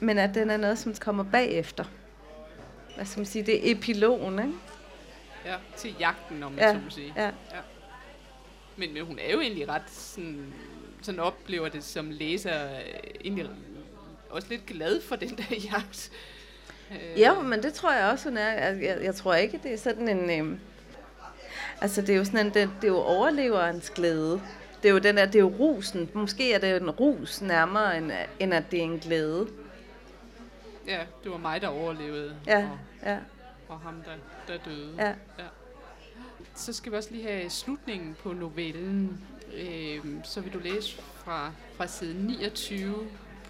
[0.00, 1.84] Men at den er noget, som kommer bagefter.
[2.96, 4.52] Hvad skal man sige, det er epilogen, ikke?
[5.46, 7.12] Ja, til jagten, om man ja, så må sige.
[7.16, 7.24] Ja.
[7.24, 7.60] ja.
[8.76, 10.52] Men, men hun er jo egentlig ret sådan,
[11.02, 12.80] sådan oplever det som læser, øh,
[13.24, 13.46] egentlig
[14.30, 16.10] også lidt glad for den der jagt.
[17.16, 18.52] Ja, men det tror jeg også, hun er.
[18.52, 20.30] Jeg, jeg, jeg tror ikke, det er sådan en...
[20.30, 20.58] Øh,
[21.82, 24.42] altså, det er jo sådan en, det, det er jo overleverens glæde.
[24.82, 26.10] Det er jo den der, det er jo rusen.
[26.14, 29.48] Måske er det en rus nærmere, end, end at det er en glæde.
[30.86, 32.36] Ja, det var mig, der overlevede.
[32.46, 33.18] Ja, og, ja.
[33.68, 34.12] Og ham, der,
[34.52, 34.94] der døde.
[34.98, 35.08] Ja.
[35.08, 35.44] ja.
[36.54, 39.20] Så skal vi også lige have slutningen på novellen.
[39.54, 42.94] Øh, så vil du læse fra, fra side 29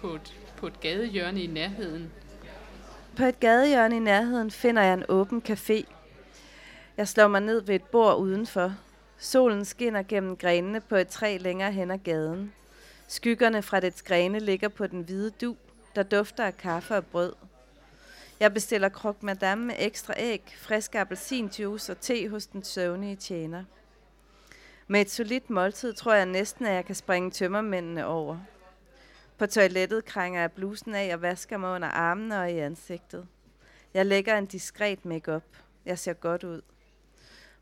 [0.01, 2.11] på et, på et gadehjørne i nærheden.
[3.17, 5.83] På et gadehjørne i nærheden finder jeg en åben café.
[6.97, 8.75] Jeg slår mig ned ved et bord udenfor.
[9.17, 12.53] Solen skinner gennem grenene på et træ længere hen ad gaden.
[13.07, 15.55] Skyggerne fra dets grene ligger på den hvide du,
[15.95, 17.33] der dufter af kaffe og brød.
[18.39, 23.63] Jeg bestiller krok madame med ekstra æg, frisk appelsinjuice og te hos den søvnige tjener.
[24.87, 28.37] Med et solidt måltid tror jeg næsten, at jeg kan springe tømmermændene over.
[29.37, 33.27] På toilettet krænger jeg blusen af og vasker mig under armene og i ansigtet.
[33.93, 35.43] Jeg lægger en diskret makeup.
[35.85, 36.61] Jeg ser godt ud.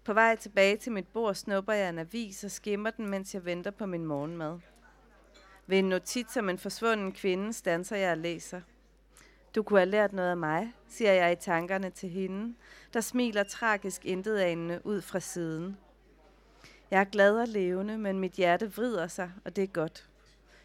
[0.04, 3.46] På vej tilbage til mit bord snupper jeg en avis og skimmer den, mens jeg
[3.46, 4.60] venter på min morgenmad.
[5.68, 8.62] Ved en notits om en forsvunden kvinde stanser jeg og læser.
[9.56, 12.56] Du kunne have lært noget af mig, siger jeg i tankerne til hende,
[12.94, 15.78] der smiler tragisk intetanende ud fra siden.
[16.92, 20.10] Jeg er glad og levende, men mit hjerte vrider sig, og det er godt.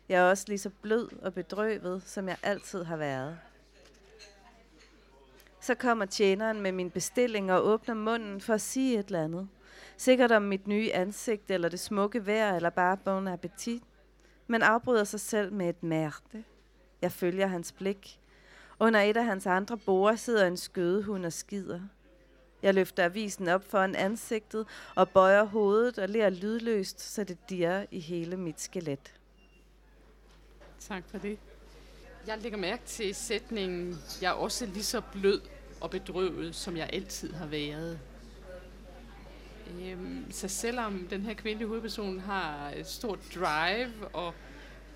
[0.08, 3.38] Jeg er også lige så blød og bedrøvet, som jeg altid har været.
[5.66, 9.48] Så kommer tjeneren med min bestilling og åbner munden for at sige et eller andet.
[9.96, 13.82] Sikkert om mit nye ansigt, eller det smukke vejr, eller bare bon appetit.
[14.46, 16.44] Men afbryder sig selv med et mærte.
[17.02, 18.20] Jeg følger hans blik.
[18.80, 21.80] Under et af hans andre borer sidder en skødehund og skider.
[22.62, 27.86] Jeg løfter avisen op foran ansigtet og bøjer hovedet og ler lydløst, så det dirrer
[27.90, 29.14] i hele mit skelet.
[30.80, 31.38] Tak for det.
[32.26, 35.40] Jeg lægger mærke til sætningen, jeg er også lige så blød
[35.80, 37.98] og bedrøvet, som jeg altid har været.
[39.80, 44.34] Øhm, så selvom den her kvindelige hovedperson har et stort drive og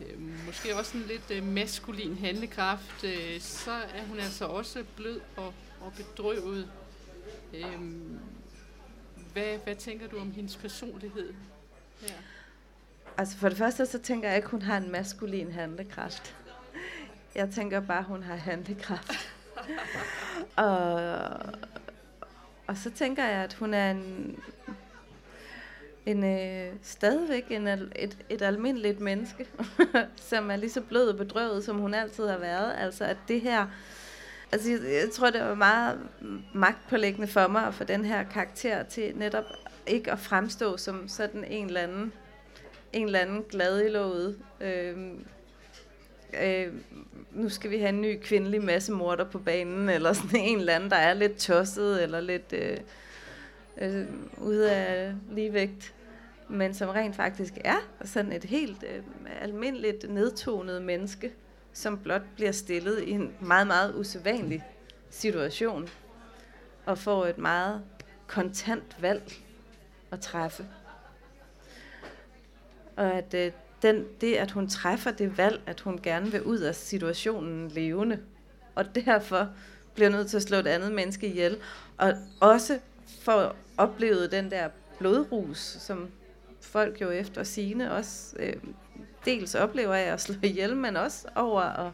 [0.01, 5.21] øh, måske også en lidt øh, maskulin handlekraft, øh, så er hun altså også blød
[5.37, 6.71] og, og bedrøvet.
[7.55, 8.19] Øhm,
[9.33, 11.35] hvad, hvad tænker du om hendes personlighed
[12.01, 12.15] her?
[13.19, 16.37] Altså for det første, så tænker jeg ikke, hun har en maskulin handlekraft.
[17.35, 19.40] Jeg tænker bare, hun har handlekraft
[20.57, 21.01] og,
[22.67, 24.37] og så tænker jeg, at hun er en,
[26.07, 29.47] en øh, stadigvæk en, et, et almindeligt menneske,
[30.31, 32.75] som er lige så blød og bedrøvet, som hun altid har været.
[32.79, 33.67] Altså at det her,
[34.53, 35.99] altså jeg, jeg tror, det var meget
[36.55, 39.45] magtpålæggende for mig at få den her karakter til netop
[39.87, 42.13] ikke at fremstå som sådan en eller anden,
[42.93, 44.97] en eller anden glad i låget, øh,
[46.43, 46.73] øh,
[47.33, 50.91] nu skal vi have en ny kvindelig massemorder på banen, eller sådan en eller anden,
[50.91, 52.77] der er lidt tosset, eller lidt øh,
[53.79, 54.07] øh,
[54.39, 55.95] ude af ligevægt,
[56.49, 59.03] men som rent faktisk er sådan et helt øh,
[59.41, 61.33] almindeligt nedtonet menneske,
[61.73, 64.65] som blot bliver stillet i en meget, meget usædvanlig
[65.11, 65.89] situation,
[66.87, 67.83] og får et meget
[68.27, 69.33] kontant valg
[70.11, 70.67] at træffe.
[72.97, 76.59] Og at øh, den, det, at hun træffer det valg, at hun gerne vil ud
[76.59, 78.19] af situationen levende,
[78.75, 79.49] og derfor
[79.95, 81.57] bliver nødt til at slå et andet menneske ihjel,
[81.99, 82.79] og også
[83.21, 86.09] for oplevet den der blodrus, som
[86.61, 88.55] folk jo efter sine også øh,
[89.25, 91.93] dels oplever af at slå ihjel, men også over at,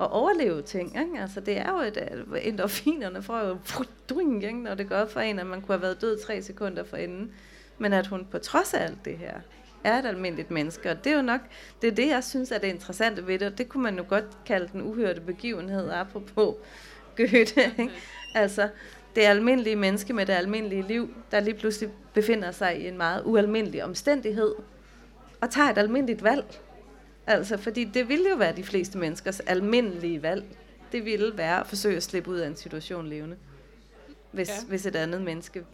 [0.00, 0.88] at overleve ting.
[0.88, 1.20] Ikke?
[1.20, 3.58] Altså det er jo et, øh, endorfinerne får jo
[4.20, 4.62] ikke?
[4.62, 7.32] når det går for en, at man kunne have været død tre sekunder for enden.
[7.78, 9.40] Men at hun på trods af alt det her,
[9.84, 11.40] er et almindeligt menneske, og det er jo nok,
[11.82, 14.04] det er det, jeg synes er det interessante ved det, og det kunne man jo
[14.08, 16.54] godt kalde den uhørte begivenhed, apropos
[17.16, 17.92] Goethe, ikke?
[18.34, 18.68] Altså,
[19.16, 23.22] det almindelige menneske med det almindelige liv, der lige pludselig befinder sig i en meget
[23.24, 24.54] ualmindelig omstændighed,
[25.40, 26.60] og tager et almindeligt valg.
[27.26, 30.44] Altså, fordi det ville jo være de fleste menneskers almindelige valg.
[30.92, 33.36] Det ville være at forsøge at slippe ud af en situation levende.
[34.30, 34.66] Hvis, ja.
[34.68, 35.64] hvis et andet menneske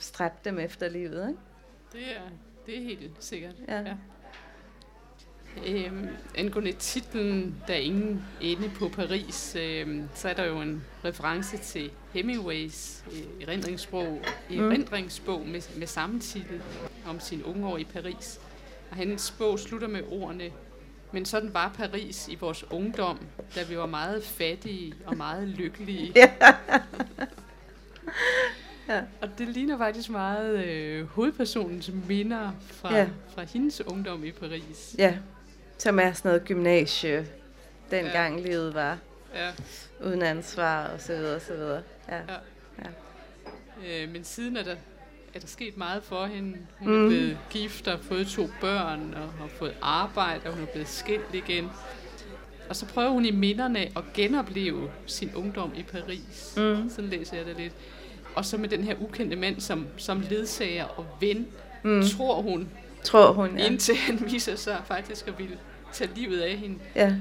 [0.00, 1.40] stræbte dem efter livet, ikke?
[1.92, 2.30] Det er,
[2.66, 3.54] det er helt sikkert.
[3.68, 3.80] Ja.
[3.80, 3.94] ja.
[5.66, 10.84] Øhm, angående titlen, Der er ingen ende på Paris, øhm, så er der jo en
[11.04, 14.58] reference til Hemingways øh, erindringsbog, mm.
[14.58, 16.60] erindringsbog med, med samme titel
[17.06, 18.40] om sin unge år i Paris.
[18.90, 20.50] Og hans bog slutter med ordene,
[21.12, 23.18] men sådan var Paris i vores ungdom,
[23.54, 26.14] da vi var meget fattige og meget lykkelige.
[28.88, 29.02] Ja.
[29.20, 33.08] Og det ligner faktisk meget øh, hovedpersonens minder fra, ja.
[33.34, 34.94] fra hendes ungdom i Paris.
[34.98, 35.16] Ja,
[35.78, 37.26] som er sådan noget gymnasie,
[37.90, 38.48] dengang ja.
[38.48, 38.98] livet var.
[39.34, 39.50] Ja.
[40.06, 41.82] Uden ansvar og så videre og så videre.
[42.08, 42.16] Ja.
[42.16, 42.38] ja.
[42.84, 44.04] ja.
[44.04, 44.76] Øh, men siden er der,
[45.34, 46.58] er der sket meget for hende.
[46.78, 47.04] Hun mm.
[47.04, 50.88] er blevet gift og fået to børn og har fået arbejde, og hun er blevet
[50.88, 51.70] skilt igen.
[52.68, 56.54] Og så prøver hun i minderne at genopleve sin ungdom i Paris.
[56.56, 56.90] Mm.
[56.90, 57.72] Sådan læser jeg det lidt.
[58.36, 61.46] Og så med den her ukendte mand som, som ledsager og ven,
[61.82, 62.02] mm.
[62.02, 62.68] tror hun,
[63.02, 63.66] tror hun ja.
[63.66, 65.58] indtil han viser sig faktisk at ville
[65.92, 66.78] tage livet af hende.
[66.94, 67.14] Ja.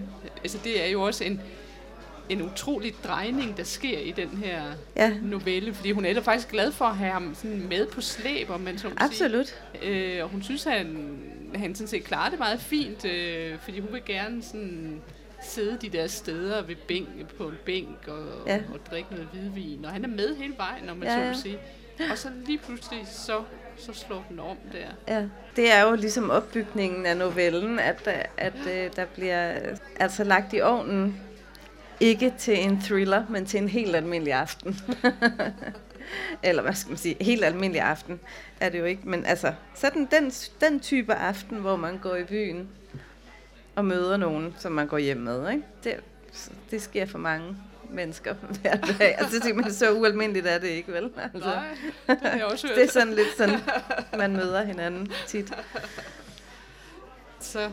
[0.44, 1.42] Altså det er jo også en,
[2.30, 4.62] en utrolig drejning, der sker i den her
[4.96, 5.14] ja.
[5.22, 8.50] novelle, fordi hun er da faktisk glad for at have ham sådan med på slæb,
[8.50, 9.56] om man så Absolut.
[9.82, 10.18] Sige.
[10.18, 11.18] Øh, og hun synes, han,
[11.56, 15.02] han sådan set klarer det meget fint, øh, fordi hun vil gerne sådan
[15.46, 18.62] sidde de der steder ved bænk, på en bænk og, ja.
[18.74, 19.86] og drikke noget hvidvin.
[19.86, 21.34] Og han er med hele vejen, når man ja, ja.
[21.34, 21.60] så sige.
[22.12, 23.44] Og så lige pludselig, så,
[23.78, 25.16] så slår den om der.
[25.16, 28.86] Ja, det er jo ligesom opbygningen af novellen, at, at ja.
[28.86, 29.60] Øh, der bliver
[30.00, 31.22] altså lagt i ovnen,
[32.00, 34.80] ikke til en thriller, men til en helt almindelig aften.
[36.44, 38.20] Eller hvad skal man sige, helt almindelig aften
[38.60, 39.10] er det jo ikke.
[39.10, 40.32] Men altså, sådan den,
[40.62, 42.70] den type aften, hvor man går i byen
[43.76, 45.64] og møder nogen, som man går hjem med, ikke?
[45.84, 45.96] Det,
[46.72, 47.58] det sker for mange
[47.90, 49.16] mennesker hver dag.
[49.20, 51.10] Altså, det man så ualmindeligt er det ikke, vel?
[51.34, 51.76] Altså, Nej,
[52.08, 53.60] det jeg også det er sådan lidt sådan,
[54.18, 55.54] man møder hinanden tit.
[57.40, 57.70] Så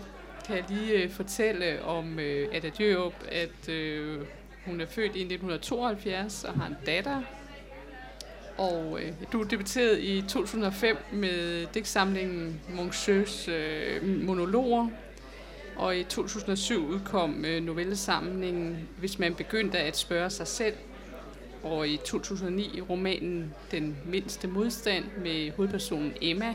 [0.46, 4.20] kan jeg lige øh, fortælle om øh, Ada Djørup, at øh,
[4.66, 7.22] hun er født i 1972 og har en datter.
[8.58, 14.88] Og øh, du debuterede i 2005 med digtsamlingen Moncheux øh, monologer.
[15.76, 20.74] Og i 2007 udkom øh, novellesamlingen Hvis man begyndte at spørge sig selv.
[21.62, 26.54] Og i 2009 romanen Den mindste modstand med hovedpersonen Emma,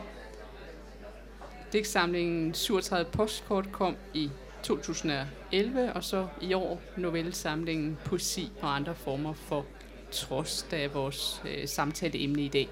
[1.74, 4.30] digtsamlingen 37 postkort kom i
[4.64, 9.66] 2011, og så i år novellesamlingen Poesi og andre former for
[10.12, 12.70] trods, der er vores øh, samtaleemne i dag.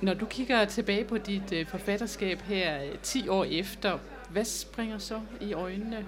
[0.00, 3.98] Når du kigger tilbage på dit øh, forfatterskab her øh, 10 år efter,
[4.32, 6.06] hvad springer så i øjnene?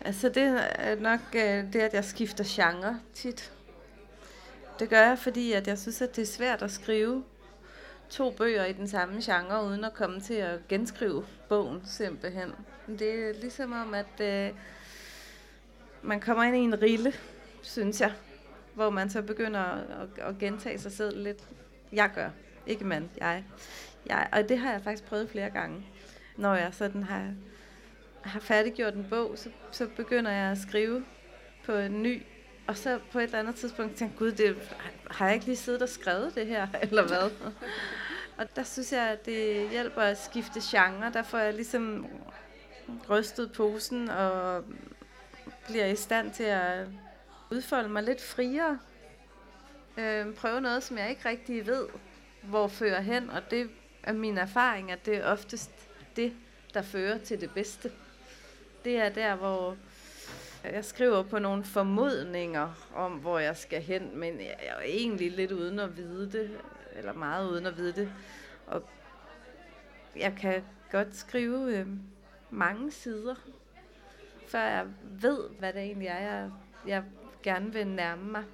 [0.00, 0.42] Altså det
[0.74, 3.52] er nok øh, det, at jeg skifter genre tit.
[4.78, 7.24] Det gør jeg, fordi at jeg synes, at det er svært at skrive
[8.10, 12.52] to bøger i den samme genre, uden at komme til at genskrive bogen simpelthen.
[12.98, 14.54] Det er ligesom om, at øh,
[16.02, 17.12] man kommer ind i en rille,
[17.62, 18.12] synes jeg,
[18.74, 21.44] hvor man så begynder at, at gentage sig selv lidt.
[21.92, 22.30] Jeg gør,
[22.66, 23.44] ikke man, jeg.
[24.06, 24.28] jeg.
[24.32, 25.84] Og det har jeg faktisk prøvet flere gange.
[26.38, 27.32] Når jeg sådan har,
[28.22, 31.04] har færdiggjort en bog, så, så begynder jeg at skrive
[31.64, 32.22] på en ny
[32.68, 34.76] og så på et eller andet tidspunkt tænkte jeg, gud, det,
[35.10, 37.30] har jeg ikke lige siddet og skrevet det her, eller hvad?
[38.38, 41.12] og der synes jeg, at det hjælper at skifte genre.
[41.12, 42.06] Der får jeg ligesom
[43.10, 44.64] rystet posen og
[45.68, 46.86] bliver i stand til at
[47.50, 48.78] udfolde mig lidt friere.
[49.96, 51.86] Øh, prøve noget, som jeg ikke rigtig ved,
[52.42, 53.30] hvor fører hen.
[53.30, 53.70] Og det
[54.02, 55.70] er min erfaring, at det er oftest
[56.18, 56.32] det,
[56.74, 57.92] der fører til det bedste.
[58.84, 59.76] Det er der, hvor
[60.64, 65.52] jeg skriver på nogle formodninger om, hvor jeg skal hen, men jeg er egentlig lidt
[65.52, 66.58] uden at vide det,
[66.96, 68.12] eller meget uden at vide det.
[68.66, 68.82] Og
[70.16, 71.86] jeg kan godt skrive øh,
[72.50, 73.34] mange sider,
[74.48, 76.50] før jeg ved, hvad det egentlig er, jeg,
[76.86, 77.02] jeg
[77.42, 78.44] gerne vil nærme mig.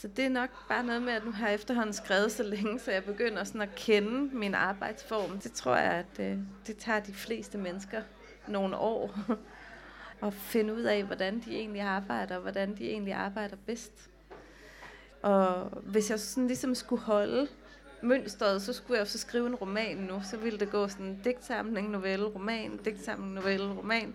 [0.00, 2.78] Så det er nok bare noget med, at nu har jeg efterhånden skrevet så længe,
[2.78, 5.38] så jeg begynder sådan at kende min arbejdsform.
[5.38, 8.02] Det tror jeg, at øh, det tager de fleste mennesker
[8.48, 9.14] nogle år
[10.26, 14.10] at finde ud af, hvordan de egentlig arbejder, og hvordan de egentlig arbejder bedst.
[15.22, 17.48] Og hvis jeg sådan ligesom skulle holde
[18.02, 20.20] mønstret, så skulle jeg så skrive en roman nu.
[20.30, 24.14] Så ville det gå sådan digtsamling, novelle, roman, digtsamling, novelle, roman.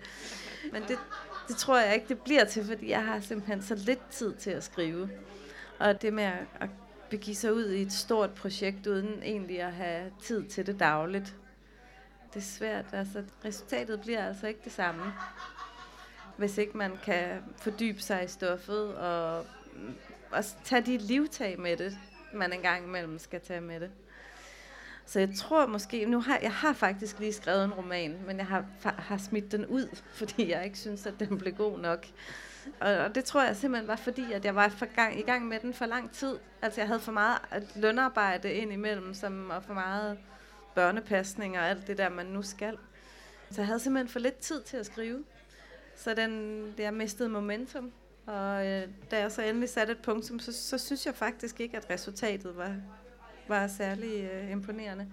[0.72, 1.00] Men det,
[1.48, 4.52] det tror jeg ikke, det bliver til, fordi jeg har simpelthen så lidt tid til
[4.52, 5.10] at skrive.
[5.80, 6.70] Og det med at, at
[7.10, 11.36] begive sig ud i et stort projekt, uden egentlig at have tid til det dagligt,
[12.34, 12.86] det er svært.
[12.92, 15.14] Altså, resultatet bliver altså ikke det samme
[16.38, 19.96] hvis ikke man kan fordybe sig i stoffet og, mm,
[20.32, 21.98] og tage de livtag med det,
[22.34, 23.92] man engang imellem skal tage med det.
[25.06, 28.46] Så jeg tror måske, nu har jeg har faktisk lige skrevet en roman, men jeg
[28.46, 32.06] har, har smidt den ud, fordi jeg ikke synes, at den blev god nok.
[32.80, 35.48] Og, og det tror jeg simpelthen var fordi, at jeg var for gang, i gang
[35.48, 36.38] med den for lang tid.
[36.62, 40.18] Altså jeg havde for meget øh, lønarbejde ind imellem, som, og for meget
[40.76, 42.78] børnepasning og alt det der, man nu skal.
[43.52, 45.24] Så jeg havde simpelthen for lidt tid til at skrive.
[45.96, 47.92] Så den, jeg mistede momentum.
[48.26, 51.78] Og øh, da jeg så endelig satte et punktum, så, så synes jeg faktisk ikke,
[51.78, 52.76] at resultatet var,
[53.48, 55.08] var særlig øh, imponerende.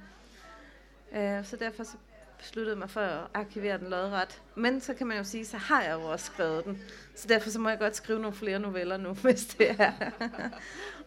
[1.13, 1.97] Øh, så derfor så
[2.41, 4.43] besluttede mig for at arkivere den lodret.
[4.55, 6.83] Men så kan man jo sige, så har jeg jo også skrevet den.
[7.15, 9.93] Så derfor så må jeg godt skrive nogle flere noveller nu, hvis det er.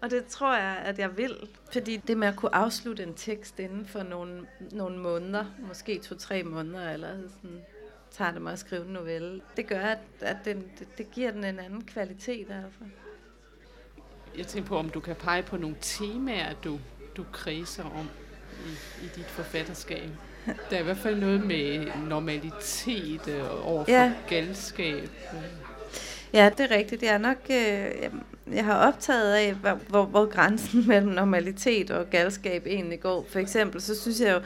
[0.01, 1.49] og det tror jeg, at jeg vil.
[1.71, 6.43] Fordi det med at kunne afslutte en tekst inden for nogle, nogle måneder, måske to-tre
[6.43, 7.09] måneder, eller
[7.41, 7.61] sådan,
[8.11, 9.41] tager det mig at skrive en novelle.
[9.57, 12.47] Det gør, at, at den, det, det giver den en anden kvalitet.
[12.51, 12.79] Altså.
[14.37, 16.79] Jeg tænker på, om du kan pege på nogle temaer, du,
[17.17, 18.09] du kredser om
[18.65, 20.09] i, i dit forfatterskab.
[20.69, 24.11] Der er i hvert fald noget med normalitet øh, over for ja.
[24.29, 25.09] galskab.
[26.33, 27.03] Ja, det er rigtigt.
[27.03, 28.09] Jeg er nok, øh,
[28.55, 33.25] jeg har optaget af, hvor, hvor, hvor grænsen mellem normalitet og galskab egentlig går.
[33.29, 34.41] For eksempel, så synes jeg jo,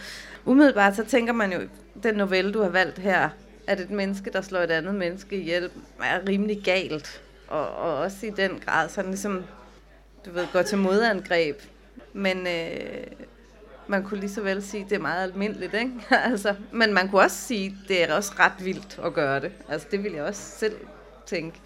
[0.45, 1.59] umiddelbart, så tænker man jo,
[2.03, 3.29] den novelle, du har valgt her,
[3.67, 5.69] at et menneske, der slår et andet menneske ihjel,
[6.03, 7.21] er rimelig galt.
[7.47, 9.43] Og, og også i den grad sådan ligesom,
[10.25, 11.61] du ved, går til modangreb.
[12.13, 13.03] Men øh,
[13.87, 15.91] man kunne lige så vel sige, at det er meget almindeligt, ikke?
[16.31, 19.51] altså, men man kunne også sige, at det er også ret vildt at gøre det.
[19.69, 20.75] Altså, det vil jeg også selv
[21.25, 21.61] tænke.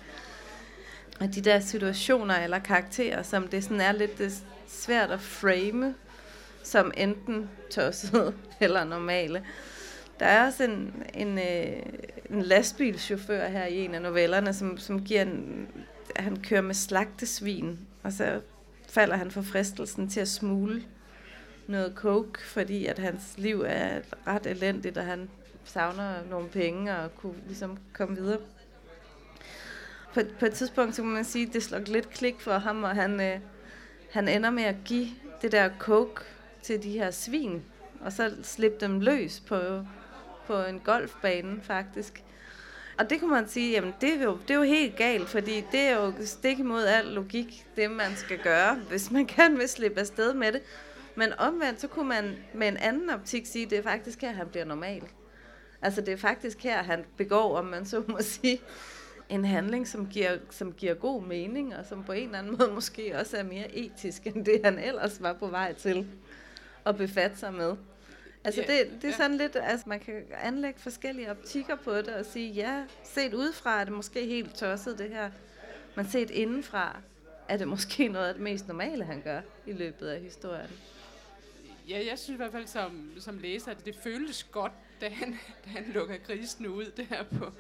[1.20, 5.96] Og de der situationer eller karakterer, som det sådan er lidt det svært at frame
[6.64, 9.44] som enten tosset eller normale.
[10.20, 11.84] Der er også en, en, øh,
[12.30, 15.68] en lastbilchauffør her i en af novellerne, som, som giver en,
[16.16, 18.42] han kører med slagtesvin, og så
[18.90, 20.84] falder han for fristelsen til at smule
[21.72, 25.30] noget coke, fordi at hans liv er ret elendigt, og han
[25.64, 28.40] savner nogle penge og kunne ligesom komme videre.
[30.14, 32.96] På, på et tidspunkt, så kan man sige, det slår lidt klik for ham, og
[32.96, 33.40] han, øh,
[34.12, 35.08] han ender med at give
[35.42, 36.22] det der coke
[36.62, 37.64] til de her svin,
[38.02, 39.86] og så slippe dem løs på,
[40.48, 42.24] på en golfbane faktisk.
[42.98, 45.64] Og det kunne man sige, jamen det er, jo, det er jo helt galt, fordi
[45.72, 49.70] det er jo stik imod al logik, det man skal gøre, hvis man kan vil
[49.70, 50.62] slippe afsted med det.
[51.22, 54.48] Men omvendt, så kunne man med en anden optik sige, det er faktisk her, han
[54.48, 55.04] bliver normal.
[55.82, 58.62] Altså det er faktisk her, han begår, om man så må sige,
[59.30, 62.72] en handling, som giver, som giver god mening, og som på en eller anden måde
[62.74, 66.08] måske også er mere etisk, end det han ellers var på vej til
[66.86, 67.76] at befatte sig med.
[68.44, 69.18] Altså yeah, det, det er yeah.
[69.18, 73.82] sådan lidt, altså man kan anlægge forskellige optikker på det og sige, ja, set udefra
[73.82, 75.30] er det måske helt tosset det her,
[75.96, 77.00] men set indenfra
[77.50, 80.70] er det måske noget af det mest normale, han gør i løbet af historien.
[81.90, 84.72] Ja, jeg synes i hvert fald som, som læser, at det føltes godt,
[85.02, 85.32] da han,
[85.66, 87.52] da han lukker grisen ud der på,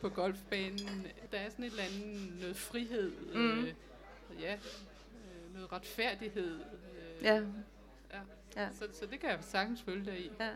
[0.00, 1.06] på golfbanen.
[1.32, 3.64] Der er sådan et eller andet, noget frihed, mm.
[3.64, 3.74] øh,
[4.40, 6.54] ja, øh, noget retfærdighed.
[6.54, 7.34] Øh, ja.
[8.12, 8.20] ja.
[8.56, 8.68] ja.
[8.72, 10.30] Så, så det kan jeg sagtens følge dig i.
[10.40, 10.50] Ja.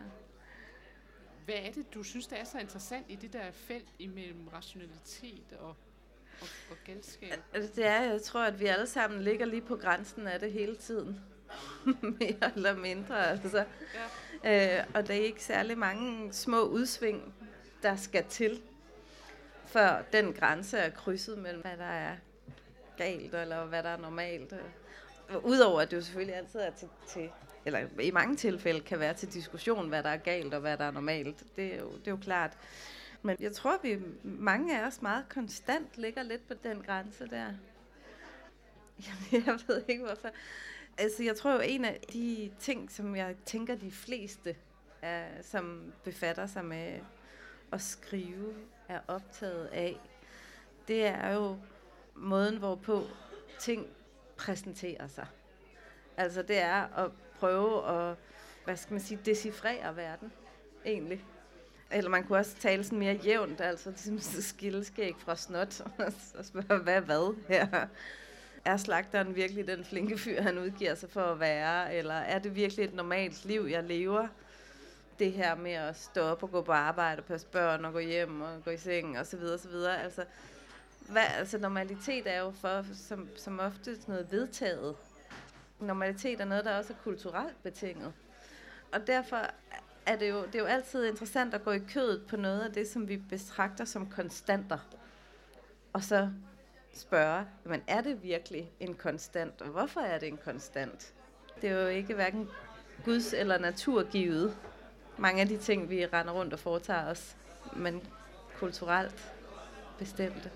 [1.45, 5.53] Hvad er det, du synes, der er så interessant i det der felt imellem rationalitet
[5.59, 5.75] og,
[6.41, 7.39] og, og galskab?
[7.53, 10.51] Altså, det er, jeg tror, at vi alle sammen ligger lige på grænsen af det
[10.51, 11.19] hele tiden.
[12.19, 13.65] Mere eller mindre, altså.
[14.43, 14.79] Ja.
[14.79, 17.33] Øh, og der er ikke særlig mange små udsving,
[17.83, 18.61] der skal til
[19.65, 22.15] før den grænse er krydset mellem, hvad der er
[22.97, 24.53] galt, eller hvad der er normalt.
[25.43, 27.29] Udover at det jo selvfølgelig altid er til, til
[27.65, 30.83] eller i mange tilfælde kan være til diskussion, hvad der er galt og hvad der
[30.85, 31.43] er normalt.
[31.55, 32.57] Det er jo, det er jo klart.
[33.21, 37.45] Men jeg tror, vi mange af os meget konstant ligger lidt på den grænse der.
[39.31, 40.29] Jeg ved ikke hvorfor.
[40.97, 44.55] Altså, jeg tror jo, en af de ting, som jeg tænker de fleste,
[45.01, 46.99] er, som befatter sig med
[47.71, 48.53] at skrive,
[48.87, 49.99] er optaget af,
[50.87, 51.57] det er jo
[52.15, 53.03] måden, hvorpå
[53.59, 53.87] ting
[54.37, 55.27] præsenterer sig.
[56.17, 58.15] Altså det er at prøve at,
[58.65, 60.31] hvad skal man sige, decifrere verden,
[60.85, 61.25] egentlig.
[61.91, 65.81] Eller man kunne også tale sådan mere jævnt, altså ligesom skilleskæg fra snot,
[66.37, 67.87] og spørge, hvad hvad her?
[68.65, 71.95] Er slagteren virkelig den flinke fyr, han udgiver sig for at være?
[71.95, 74.27] Eller er det virkelig et normalt liv, jeg lever?
[75.21, 78.41] det her med at stå op og gå på arbejde, passe børn og gå hjem
[78.41, 80.03] og gå i seng og så videre, så videre.
[80.03, 80.25] Altså,
[81.09, 84.95] hvad, altså normalitet er jo for, som, som ofte noget vedtaget.
[85.79, 88.13] Normalitet er noget, der også er kulturelt betinget.
[88.91, 89.41] Og derfor
[90.05, 92.73] er det jo, det er jo altid interessant at gå i kødet på noget af
[92.73, 94.79] det, som vi betragter som konstanter.
[95.93, 96.29] Og så
[96.93, 101.13] spørge, men er det virkelig en konstant, og hvorfor er det en konstant?
[101.61, 102.49] Det er jo ikke hverken
[103.05, 104.57] Guds eller naturgivet
[105.17, 107.35] mange af de ting, vi render rundt og foretager os,
[107.75, 108.01] men
[108.55, 109.33] kulturelt
[109.99, 110.51] bestemte.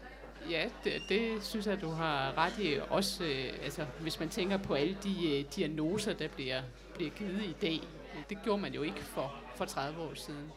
[0.49, 2.79] Ja, det, det synes jeg, du har ret i.
[2.89, 6.61] Også øh, altså, hvis man tænker på alle de øh, diagnoser, der bliver,
[6.95, 7.79] bliver givet i dag.
[8.29, 10.51] Det gjorde man jo ikke for, for 30 år siden.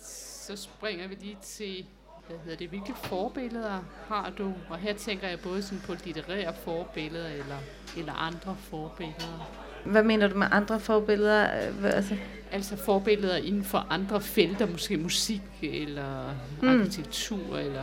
[0.00, 1.86] Så springer vi lige til,
[2.28, 4.52] hvad hedder det, hvilke forbilleder har du?
[4.68, 7.58] Og her tænker jeg både sådan på litterære forbilleder eller,
[7.96, 9.50] eller andre forbilleder.
[9.84, 11.44] Hvad mener du med andre forbilleder?
[11.84, 12.16] Altså,
[12.52, 16.80] altså forbilleder inden for andre felter, måske musik eller hmm.
[16.80, 17.82] arkitektur eller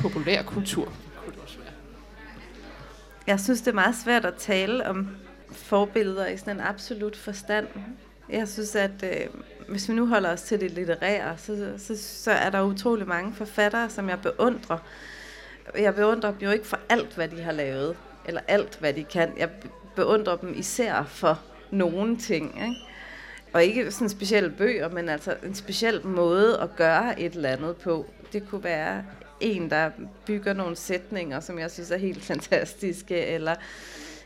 [0.00, 0.84] populærkultur.
[0.84, 1.72] Kunne det også være.
[3.26, 5.08] Jeg synes, det er meget svært at tale om
[5.52, 7.66] forbilleder i sådan en absolut forstand.
[8.32, 9.26] Jeg synes, at øh,
[9.68, 13.34] hvis vi nu holder os til det litterære, så, så, så er der utrolig mange
[13.34, 14.78] forfattere, som jeg beundrer.
[15.78, 19.04] Jeg beundrer dem jo ikke for alt, hvad de har lavet, eller alt, hvad de
[19.04, 19.32] kan.
[19.38, 19.50] Jeg
[19.96, 22.62] beundrer dem især for nogle ting.
[22.62, 22.76] Ikke?
[23.52, 27.76] Og ikke sådan specielle bøger, men altså en speciel måde at gøre et eller andet
[27.76, 28.06] på.
[28.32, 29.04] Det kunne være
[29.40, 29.90] en, der
[30.26, 33.54] bygger nogle sætninger, som jeg synes er helt fantastiske, eller,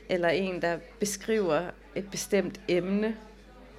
[0.09, 1.63] eller en, der beskriver
[1.95, 3.17] et bestemt emne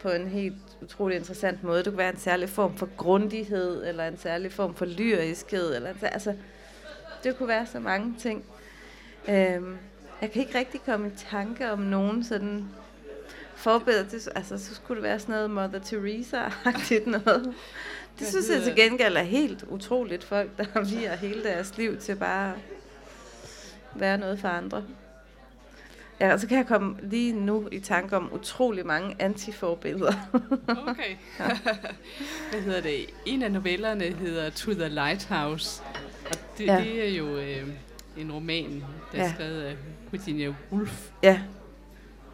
[0.05, 1.77] på en helt utrolig interessant måde.
[1.77, 5.75] Det kunne være en særlig form for grundighed, eller en særlig form for lyriskhed.
[5.75, 6.33] Eller, altså,
[7.23, 8.43] det kunne være så mange ting.
[9.29, 9.77] Øhm,
[10.21, 12.65] jeg kan ikke rigtig komme i tanke om nogen sådan
[13.55, 14.11] forbedret.
[14.11, 17.53] Det, altså, så skulle det være sådan noget Mother Teresa-agtigt noget.
[18.19, 22.15] Det synes jeg til gengæld er helt utroligt folk, der viger hele deres liv til
[22.15, 22.53] bare
[23.95, 24.83] være noget for andre.
[26.19, 30.13] Ja, og så kan jeg komme lige nu i tanke om utrolig mange antiforbilleder.
[30.87, 31.15] okay.
[32.51, 33.05] Hvad hedder det?
[33.25, 35.83] En af novellerne hedder To the Lighthouse.
[36.29, 36.79] Og det, ja.
[36.79, 37.67] det er jo øh,
[38.17, 39.23] en roman, der ja.
[39.23, 39.75] er skrevet af
[40.11, 41.09] Virginia Woolf.
[41.23, 41.41] Ja,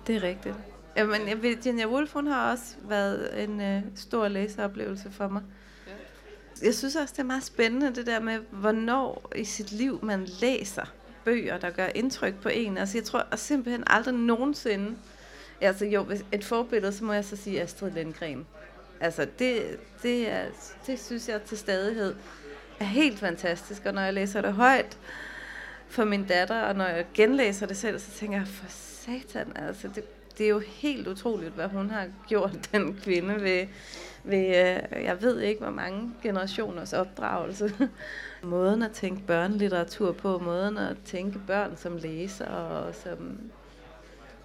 [0.07, 0.55] det er rigtigt.
[0.97, 5.41] Jamen, Virginia Woolf, hun har også været en øh, stor læseoplevelse for mig.
[5.87, 6.65] Ja.
[6.65, 10.27] Jeg synes også, det er meget spændende, det der med, hvornår i sit liv man
[10.41, 10.85] læser
[11.25, 12.77] bøger, der gør indtryk på en.
[12.77, 14.95] Altså, jeg tror simpelthen aldrig nogensinde...
[15.61, 18.45] Altså, jo, et forbillede, så må jeg så sige Astrid Lindgren.
[18.99, 20.45] Altså, det, det, er,
[20.87, 22.15] det synes jeg til stadighed
[22.79, 23.85] er helt fantastisk.
[23.85, 24.97] Og når jeg læser det højt
[25.87, 29.87] for min datter, og når jeg genlæser det selv, så tænker jeg, for satan, altså,
[29.95, 30.03] det,
[30.37, 33.67] det er jo helt utroligt, hvad hun har gjort, den kvinde, ved,
[34.23, 37.73] ved øh, jeg ved ikke, hvor mange generationers opdragelse.
[38.43, 43.39] måden at tænke børnelitteratur på, måden at tænke børn som læser og som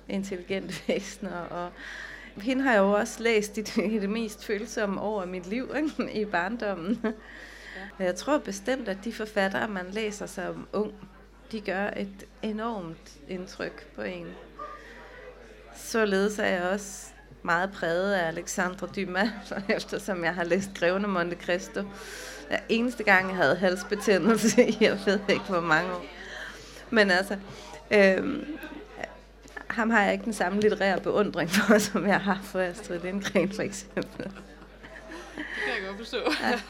[0.08, 1.40] intelligente væsener.
[1.40, 1.70] Og
[2.42, 5.46] hende har jeg jo også læst i det, i det mest følsomme år af mit
[5.46, 6.20] liv ikke?
[6.20, 7.00] i barndommen.
[7.04, 8.04] Ja.
[8.04, 10.94] Jeg tror bestemt, at de forfattere, man læser som ung,
[11.52, 14.26] de gør et enormt indtryk på en.
[15.74, 17.06] Således er jeg også
[17.46, 19.28] meget præget af Alexandre Dumas,
[19.68, 21.82] eftersom jeg har læst Grevene Monte Cristo.
[22.48, 26.04] Hver eneste gang, jeg havde halsbetændelse i, jeg ved ikke hvor mange år.
[26.90, 27.36] Men altså,
[27.90, 28.58] øhm,
[29.66, 33.52] ham har jeg ikke den samme litterære beundring for, som jeg har for Astrid Lindgren
[33.52, 34.24] for eksempel.
[34.24, 36.18] Det kan jeg godt forstå.
[36.42, 36.60] Ja.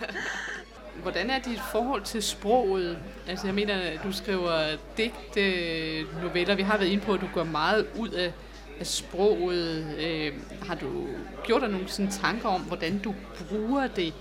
[1.03, 2.99] Hvordan er dit forhold til sproget?
[3.29, 6.55] Altså jeg mener, du skriver digte, noveller.
[6.55, 8.33] Vi har været inde på, at du går meget ud af,
[8.81, 9.87] af sproget.
[9.99, 11.07] Øh, har du
[11.45, 13.15] gjort dig nogle sådan tanker om, hvordan du
[13.49, 14.15] bruger det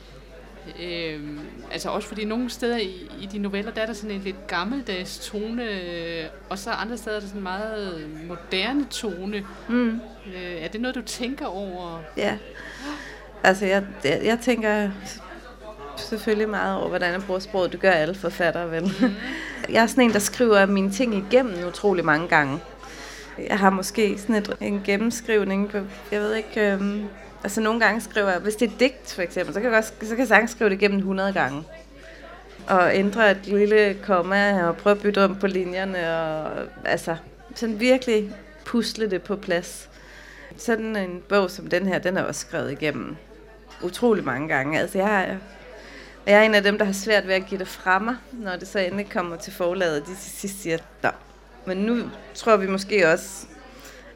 [0.83, 1.19] Øh,
[1.71, 4.47] altså også fordi nogle steder i, i de noveller, der er der sådan en lidt
[4.47, 9.45] gammeldags tone, øh, og så andre steder er der sådan en meget moderne tone.
[9.69, 9.89] Mm.
[10.35, 12.01] Øh, er det noget, du tænker over?
[12.17, 12.37] Ja,
[13.43, 14.89] altså jeg, jeg, jeg tænker
[15.97, 17.71] selvfølgelig meget over, hvordan jeg bruger sproget.
[17.71, 18.83] Det gør alle forfattere vel.
[19.01, 19.15] Mm.
[19.69, 22.59] Jeg er sådan en, der skriver mine ting igennem utrolig mange gange.
[23.49, 25.77] Jeg har måske sådan et, en gennemskrivning på,
[26.11, 27.07] jeg ved ikke, øhm,
[27.45, 29.93] Altså nogle gange skriver jeg, hvis det er digt for eksempel, så kan jeg, også,
[30.01, 31.63] så kan jeg sagtens skrive det igennem 100 gange.
[32.67, 36.17] Og ændre et lille komma og prøve at bytte om på linjerne.
[36.17, 36.51] Og,
[36.85, 37.15] altså
[37.55, 39.89] sådan virkelig pusle det på plads.
[40.57, 43.15] Sådan en bog som den her, den er også skrevet igennem
[43.83, 44.79] utrolig mange gange.
[44.79, 45.37] Altså jeg, er,
[46.25, 48.55] jeg er en af dem, der har svært ved at give det fra mig, når
[48.55, 50.77] det så endelig kommer til forlaget, de til sidst siger,
[51.67, 53.47] men nu tror vi måske også,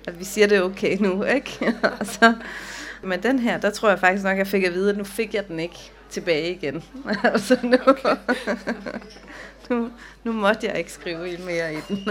[0.08, 1.76] at vi siger det okay nu, ikke?
[2.04, 2.34] så,
[3.04, 5.04] men den her, der tror jeg faktisk nok, at jeg fik at vide, at nu
[5.04, 6.84] fik jeg den ikke tilbage igen.
[7.24, 8.16] altså nu, okay.
[9.70, 9.92] nu,
[10.24, 12.08] nu måtte jeg ikke skrive mere i den.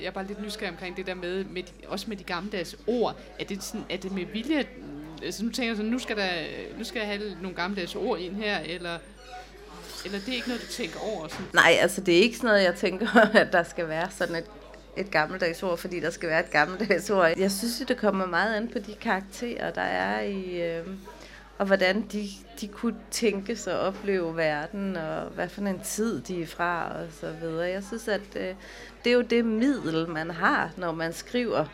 [0.00, 3.16] jeg er bare lidt nysgerrig omkring det der med, med også med de gammeldags ord.
[3.40, 4.64] Er det, sådan, er det med vilje?
[5.22, 6.28] Altså nu tænker jeg sådan, nu skal, der,
[6.78, 8.98] nu skal jeg have nogle gammeldags ord ind her, eller
[10.04, 11.28] eller det er ikke noget, du tænker over?
[11.28, 11.46] Sådan?
[11.52, 14.44] Nej, altså det er ikke sådan noget, jeg tænker, at der skal være sådan et
[14.98, 17.38] et gammeldags ord, fordi der skal være et gammeldags ord.
[17.38, 20.62] Jeg synes, det kommer meget an på de karakterer, der er i...
[20.62, 20.86] Øh,
[21.58, 22.28] og hvordan de,
[22.60, 26.92] de kunne tænke sig og opleve verden, og hvad for en tid de er fra,
[26.92, 27.68] og så videre.
[27.68, 28.54] Jeg synes, at øh,
[29.04, 31.64] det er jo det middel, man har, når man skriver,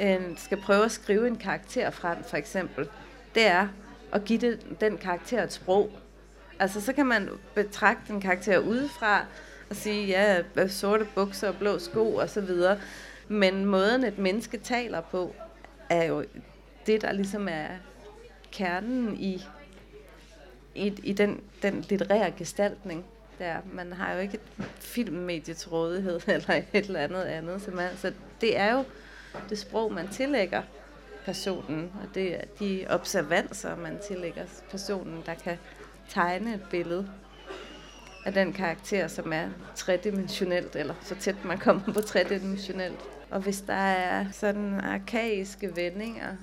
[0.00, 2.88] øh, skal prøve at skrive en karakter frem, for eksempel.
[3.34, 3.68] Det er
[4.12, 5.90] at give det, den karakter et sprog.
[6.58, 9.24] Altså, så kan man betragte en karakter udefra,
[9.70, 12.78] og sige, ja, sorte bukser og blå sko og så videre.
[13.28, 15.34] Men måden et menneske taler på,
[15.90, 16.24] er jo
[16.86, 17.68] det, der ligesom er
[18.52, 19.44] kernen i,
[20.74, 23.04] i, i den, den litterære gestaltning.
[23.38, 23.56] Der.
[23.72, 27.62] Man har jo ikke et filmmedie til rådighed eller et eller andet andet.
[27.62, 28.84] Så, man, så det er jo
[29.48, 30.62] det sprog, man tillægger
[31.24, 35.58] personen, og det er de observanser, man tillægger personen, der kan
[36.08, 37.10] tegne et billede
[38.24, 43.00] af den karakter, som er tredimensionelt, eller så tæt man kommer på tredimensionelt.
[43.30, 46.36] Og hvis der er sådan arkaiske vendinger,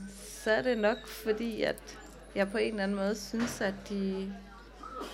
[0.43, 1.99] så er det nok fordi, at
[2.35, 4.33] jeg på en eller anden måde synes, at de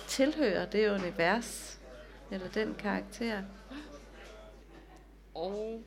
[0.08, 1.78] tilhører det univers,
[2.30, 3.42] eller den karakter.
[5.34, 5.82] Og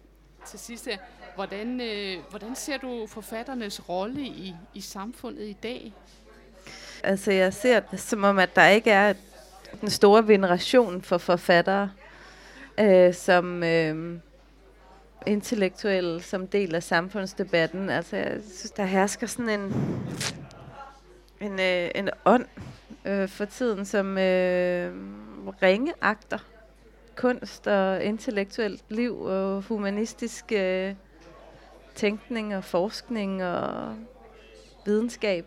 [0.45, 0.97] til sidst her,
[1.35, 5.93] hvordan, øh, hvordan ser du forfatternes rolle i, i samfundet i dag?
[7.03, 9.13] Altså jeg ser det som om, at der ikke er
[9.81, 11.91] den store veneration for forfattere,
[12.79, 14.19] øh, som øh,
[15.27, 17.89] intellektuelle, som del af samfundsdebatten.
[17.89, 19.75] Altså, jeg synes, der hersker sådan en,
[21.41, 22.45] en, øh, en ånd
[23.05, 24.93] øh, for tiden, som øh,
[25.63, 26.39] ringeagter
[27.15, 30.95] kunst og intellektuelt liv og humanistisk øh,
[31.95, 33.95] tænkning og forskning og
[34.85, 35.45] videnskab.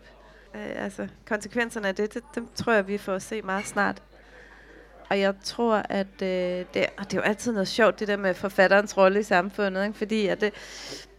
[0.55, 4.01] Øh, altså konsekvenserne af det, det, dem tror jeg, vi får at se meget snart.
[5.09, 8.17] Og jeg tror, at øh, det, og det er jo altid noget sjovt, det der
[8.17, 9.97] med forfatterens rolle i samfundet, ikke?
[9.97, 10.53] fordi at det,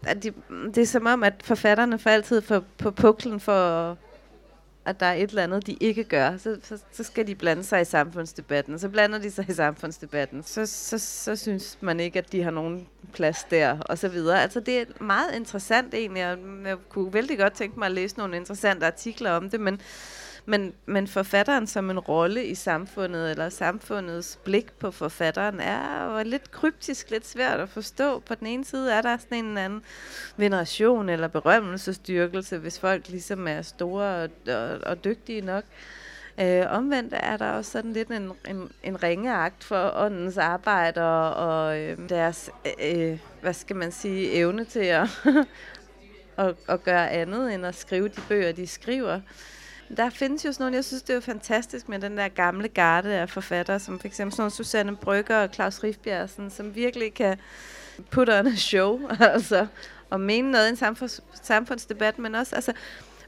[0.07, 0.33] at de,
[0.74, 3.97] det er som om, at forfatterne for altid får på puklen for
[4.89, 7.64] at der er et eller andet, de ikke gør, så, så, så skal de blande
[7.64, 8.78] sig i samfundsdebatten.
[8.78, 10.43] Så blander de sig i samfundsdebatten.
[10.43, 14.43] Så, så, så synes man ikke, at de har nogen plads der, og så videre.
[14.43, 18.18] Altså, det er meget interessant egentlig, og jeg kunne vældig godt tænke mig at læse
[18.18, 19.80] nogle interessante artikler om det, men
[20.49, 26.22] men, men forfatteren som en rolle i samfundet, eller samfundets blik på forfatteren, er jo
[26.24, 28.18] lidt kryptisk, lidt svært at forstå.
[28.18, 29.82] På den ene side er der sådan en anden
[30.36, 35.64] veneration eller berømmelsesdyrkelse, hvis folk ligesom er store og, og, og dygtige nok.
[36.40, 41.34] Øh, omvendt er der også sådan lidt en, en, en ringeagt for åndens arbejde og,
[41.34, 42.51] og øhm, øh, deres,
[42.82, 45.09] øh, hvad skal man sige, evne til at,
[46.46, 49.20] at, at gøre andet end at skrive de bøger, de skriver.
[49.97, 52.68] Der findes jo sådan nogle, jeg synes, det er jo fantastisk med den der gamle
[52.68, 57.14] garde af forfattere, som for eksempel sådan nogle Susanne Brygger og Claus Rifbjergsen, som virkelig
[57.14, 57.39] kan
[58.11, 59.66] put on a show, altså,
[60.11, 62.72] og mene noget i en samfunds, samfundsdebat, men også altså,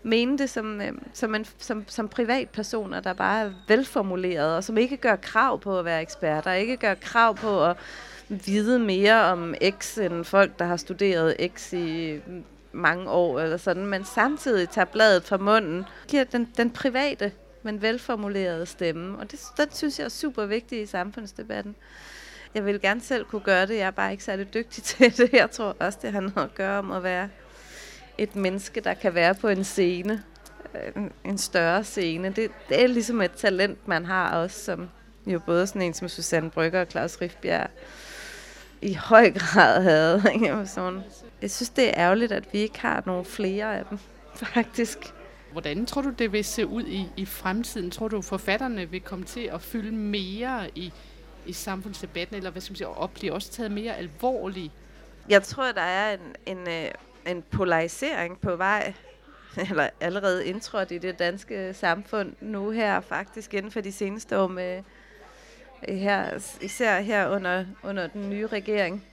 [0.03, 4.79] mene det som, øh, som, en, som, som privatpersoner, der bare er velformuleret, og som
[4.79, 7.77] ikke gør krav på at være eksperter, ikke gør krav på at
[8.29, 12.21] vide mere om X end folk, der har studeret X i
[12.73, 17.83] mange år eller sådan, men samtidig tager bladet fra munden, giver den, den private, men
[17.83, 19.19] velformulerede stemme.
[19.19, 21.77] Og det, den synes jeg er super vigtig i samfundsdebatten.
[22.55, 25.33] Jeg vil gerne selv kunne gøre det, jeg er bare ikke særlig dygtig til det.
[25.33, 27.29] Jeg tror også, det har noget at gøre om at være
[28.19, 30.23] et menneske, der kan være på en scene,
[30.75, 32.29] øh, en, en større scene.
[32.29, 34.89] Det, det er ligesom et talent, man har også, som
[35.27, 37.71] jo både sådan en som Susanne Brygger og Claus Rifbjerg
[38.83, 40.23] i høj grad havde.
[40.35, 40.67] Ikke?
[40.67, 41.03] Sådan.
[41.43, 43.99] Jeg synes, det er ærgerligt, at vi ikke har nogle flere af dem,
[44.55, 44.99] faktisk.
[45.53, 47.91] Hvordan tror du, det vil se ud i, i fremtiden?
[47.91, 50.93] Tror du, forfatterne vil komme til at fylde mere i,
[51.47, 54.73] i samfundsdebatten, eller hvad skal man sige, og blive også taget mere alvorligt?
[55.29, 56.91] Jeg tror, der er en, en, øh,
[57.27, 58.95] en polarisering på vej,
[59.71, 64.47] eller allerede indtrådt i det danske samfund nu her, faktisk inden for de seneste år
[64.47, 64.83] med,
[65.89, 69.05] her, især her under, under den nye regering.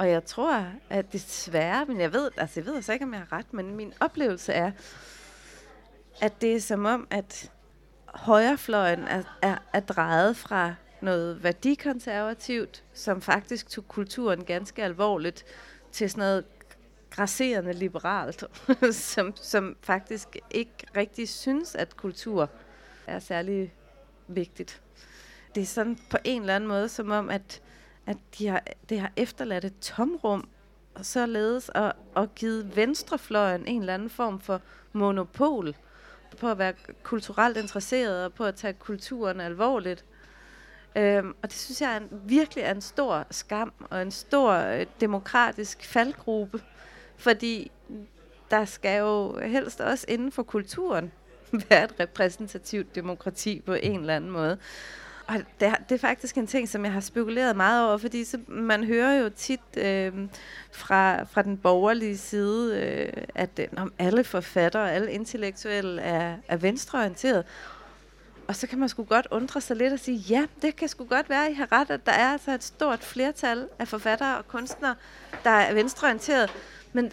[0.00, 3.20] Og jeg tror, at desværre, men jeg ved, altså jeg ved altså ikke, om jeg
[3.20, 4.70] har ret, men min oplevelse er,
[6.20, 7.50] at det er som om, at
[8.06, 15.44] højrefløjen er, er, er drejet fra noget værdikonservativt, som faktisk tog kulturen ganske alvorligt,
[15.92, 16.44] til sådan noget
[17.10, 18.44] grasserende liberalt,
[18.92, 22.50] som, som faktisk ikke rigtig synes, at kultur
[23.06, 23.74] er særlig
[24.28, 24.82] vigtigt.
[25.54, 27.62] Det er sådan på en eller anden måde, som om, at,
[28.06, 30.48] at de har, det har efterladt et tomrum,
[30.94, 34.60] og således og, og givet venstrefløjen en eller anden form for
[34.92, 35.74] monopol
[36.38, 40.04] på at være kulturelt interesseret og på at tage kulturen alvorligt.
[40.96, 44.52] Øhm, og det synes jeg er en, virkelig er en stor skam og en stor
[44.52, 46.62] øh, demokratisk faldgruppe,
[47.16, 47.70] fordi
[48.50, 51.12] der skal jo helst også inden for kulturen
[51.68, 54.58] være et repræsentativt demokrati på en eller anden måde.
[55.30, 58.24] Og det, er, det er faktisk en ting, som jeg har spekuleret meget over, fordi
[58.24, 60.12] så, man hører jo tit øh,
[60.72, 66.36] fra, fra den borgerlige side, øh, at øh, om alle forfattere og alle intellektuelle er,
[66.48, 67.44] er venstreorienteret.
[68.48, 71.04] Og så kan man sgu godt undre sig lidt og sige, ja, det kan sgu
[71.04, 74.38] godt være, at I har ret, at der er altså et stort flertal af forfattere
[74.38, 74.94] og kunstnere,
[75.44, 76.50] der er venstreorienteret.
[76.92, 77.12] Men,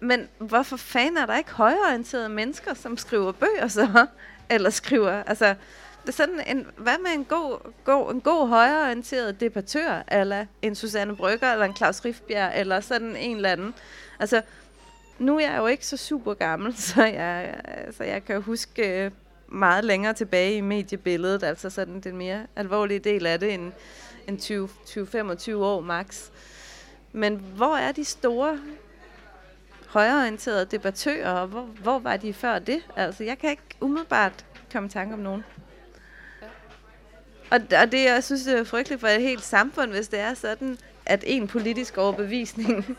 [0.00, 4.06] men hvorfor fanden er der ikke højreorienterede mennesker, som skriver bøger så?
[4.50, 5.54] Eller skriver, altså
[6.10, 11.52] sådan en, hvad med en god, god, en god højreorienteret debattør, eller en Susanne Brygger,
[11.52, 13.74] eller en Claus Riffbjerg, eller sådan en eller anden.
[14.18, 14.42] Altså,
[15.18, 17.54] nu er jeg jo ikke så super gammel, så jeg,
[17.96, 19.10] så jeg kan huske øh,
[19.48, 23.72] meget længere tilbage i mediebilledet, altså sådan den mere alvorlige del af det, end,
[24.28, 24.38] end
[25.52, 26.28] 20-25 år max.
[27.12, 28.58] Men hvor er de store
[29.88, 32.82] højreorienterede debattører, og hvor, hvor var de før det?
[32.96, 35.44] Altså, jeg kan ikke umiddelbart komme i tanke om nogen.
[37.52, 40.34] Og, og det, jeg synes, det er frygteligt for et helt samfund, hvis det er
[40.34, 42.98] sådan, at en politisk overbevisning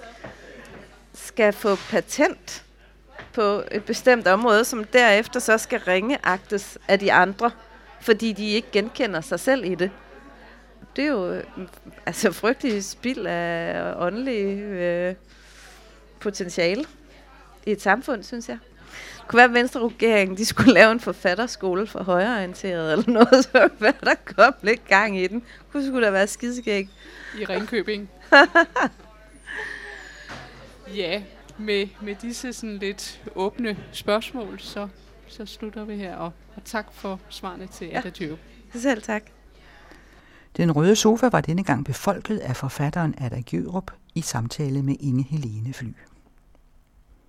[1.27, 2.63] skal få patent
[3.33, 7.51] på et bestemt område, som derefter så skal ringeagtes af de andre,
[8.01, 9.91] fordi de ikke genkender sig selv i det.
[10.95, 11.67] Det er jo mm,
[12.05, 15.15] altså frygtelig spild af åndelig øh,
[16.19, 16.85] potentiale
[17.65, 18.57] i et samfund, synes jeg.
[19.23, 23.45] Det kunne være, at Venstre regeringen, de skulle lave en forfatterskole for højreorienteret eller noget,
[23.45, 25.43] så hvad der kom lidt gang i den.
[25.73, 26.89] Det skulle da være skideskæg.
[27.39, 28.09] I Ringkøbing.
[30.95, 31.23] ja,
[31.57, 34.87] med, med disse sådan lidt åbne spørgsmål, så,
[35.27, 36.15] så slutter vi her.
[36.15, 37.97] Og, og tak for svarene til ja.
[37.97, 38.39] Ada Djørup.
[38.75, 39.23] Selv tak.
[40.57, 45.23] Den røde sofa var denne gang befolket af forfatteren Ada Gjørup i samtale med Inge
[45.23, 45.87] Helene Fly.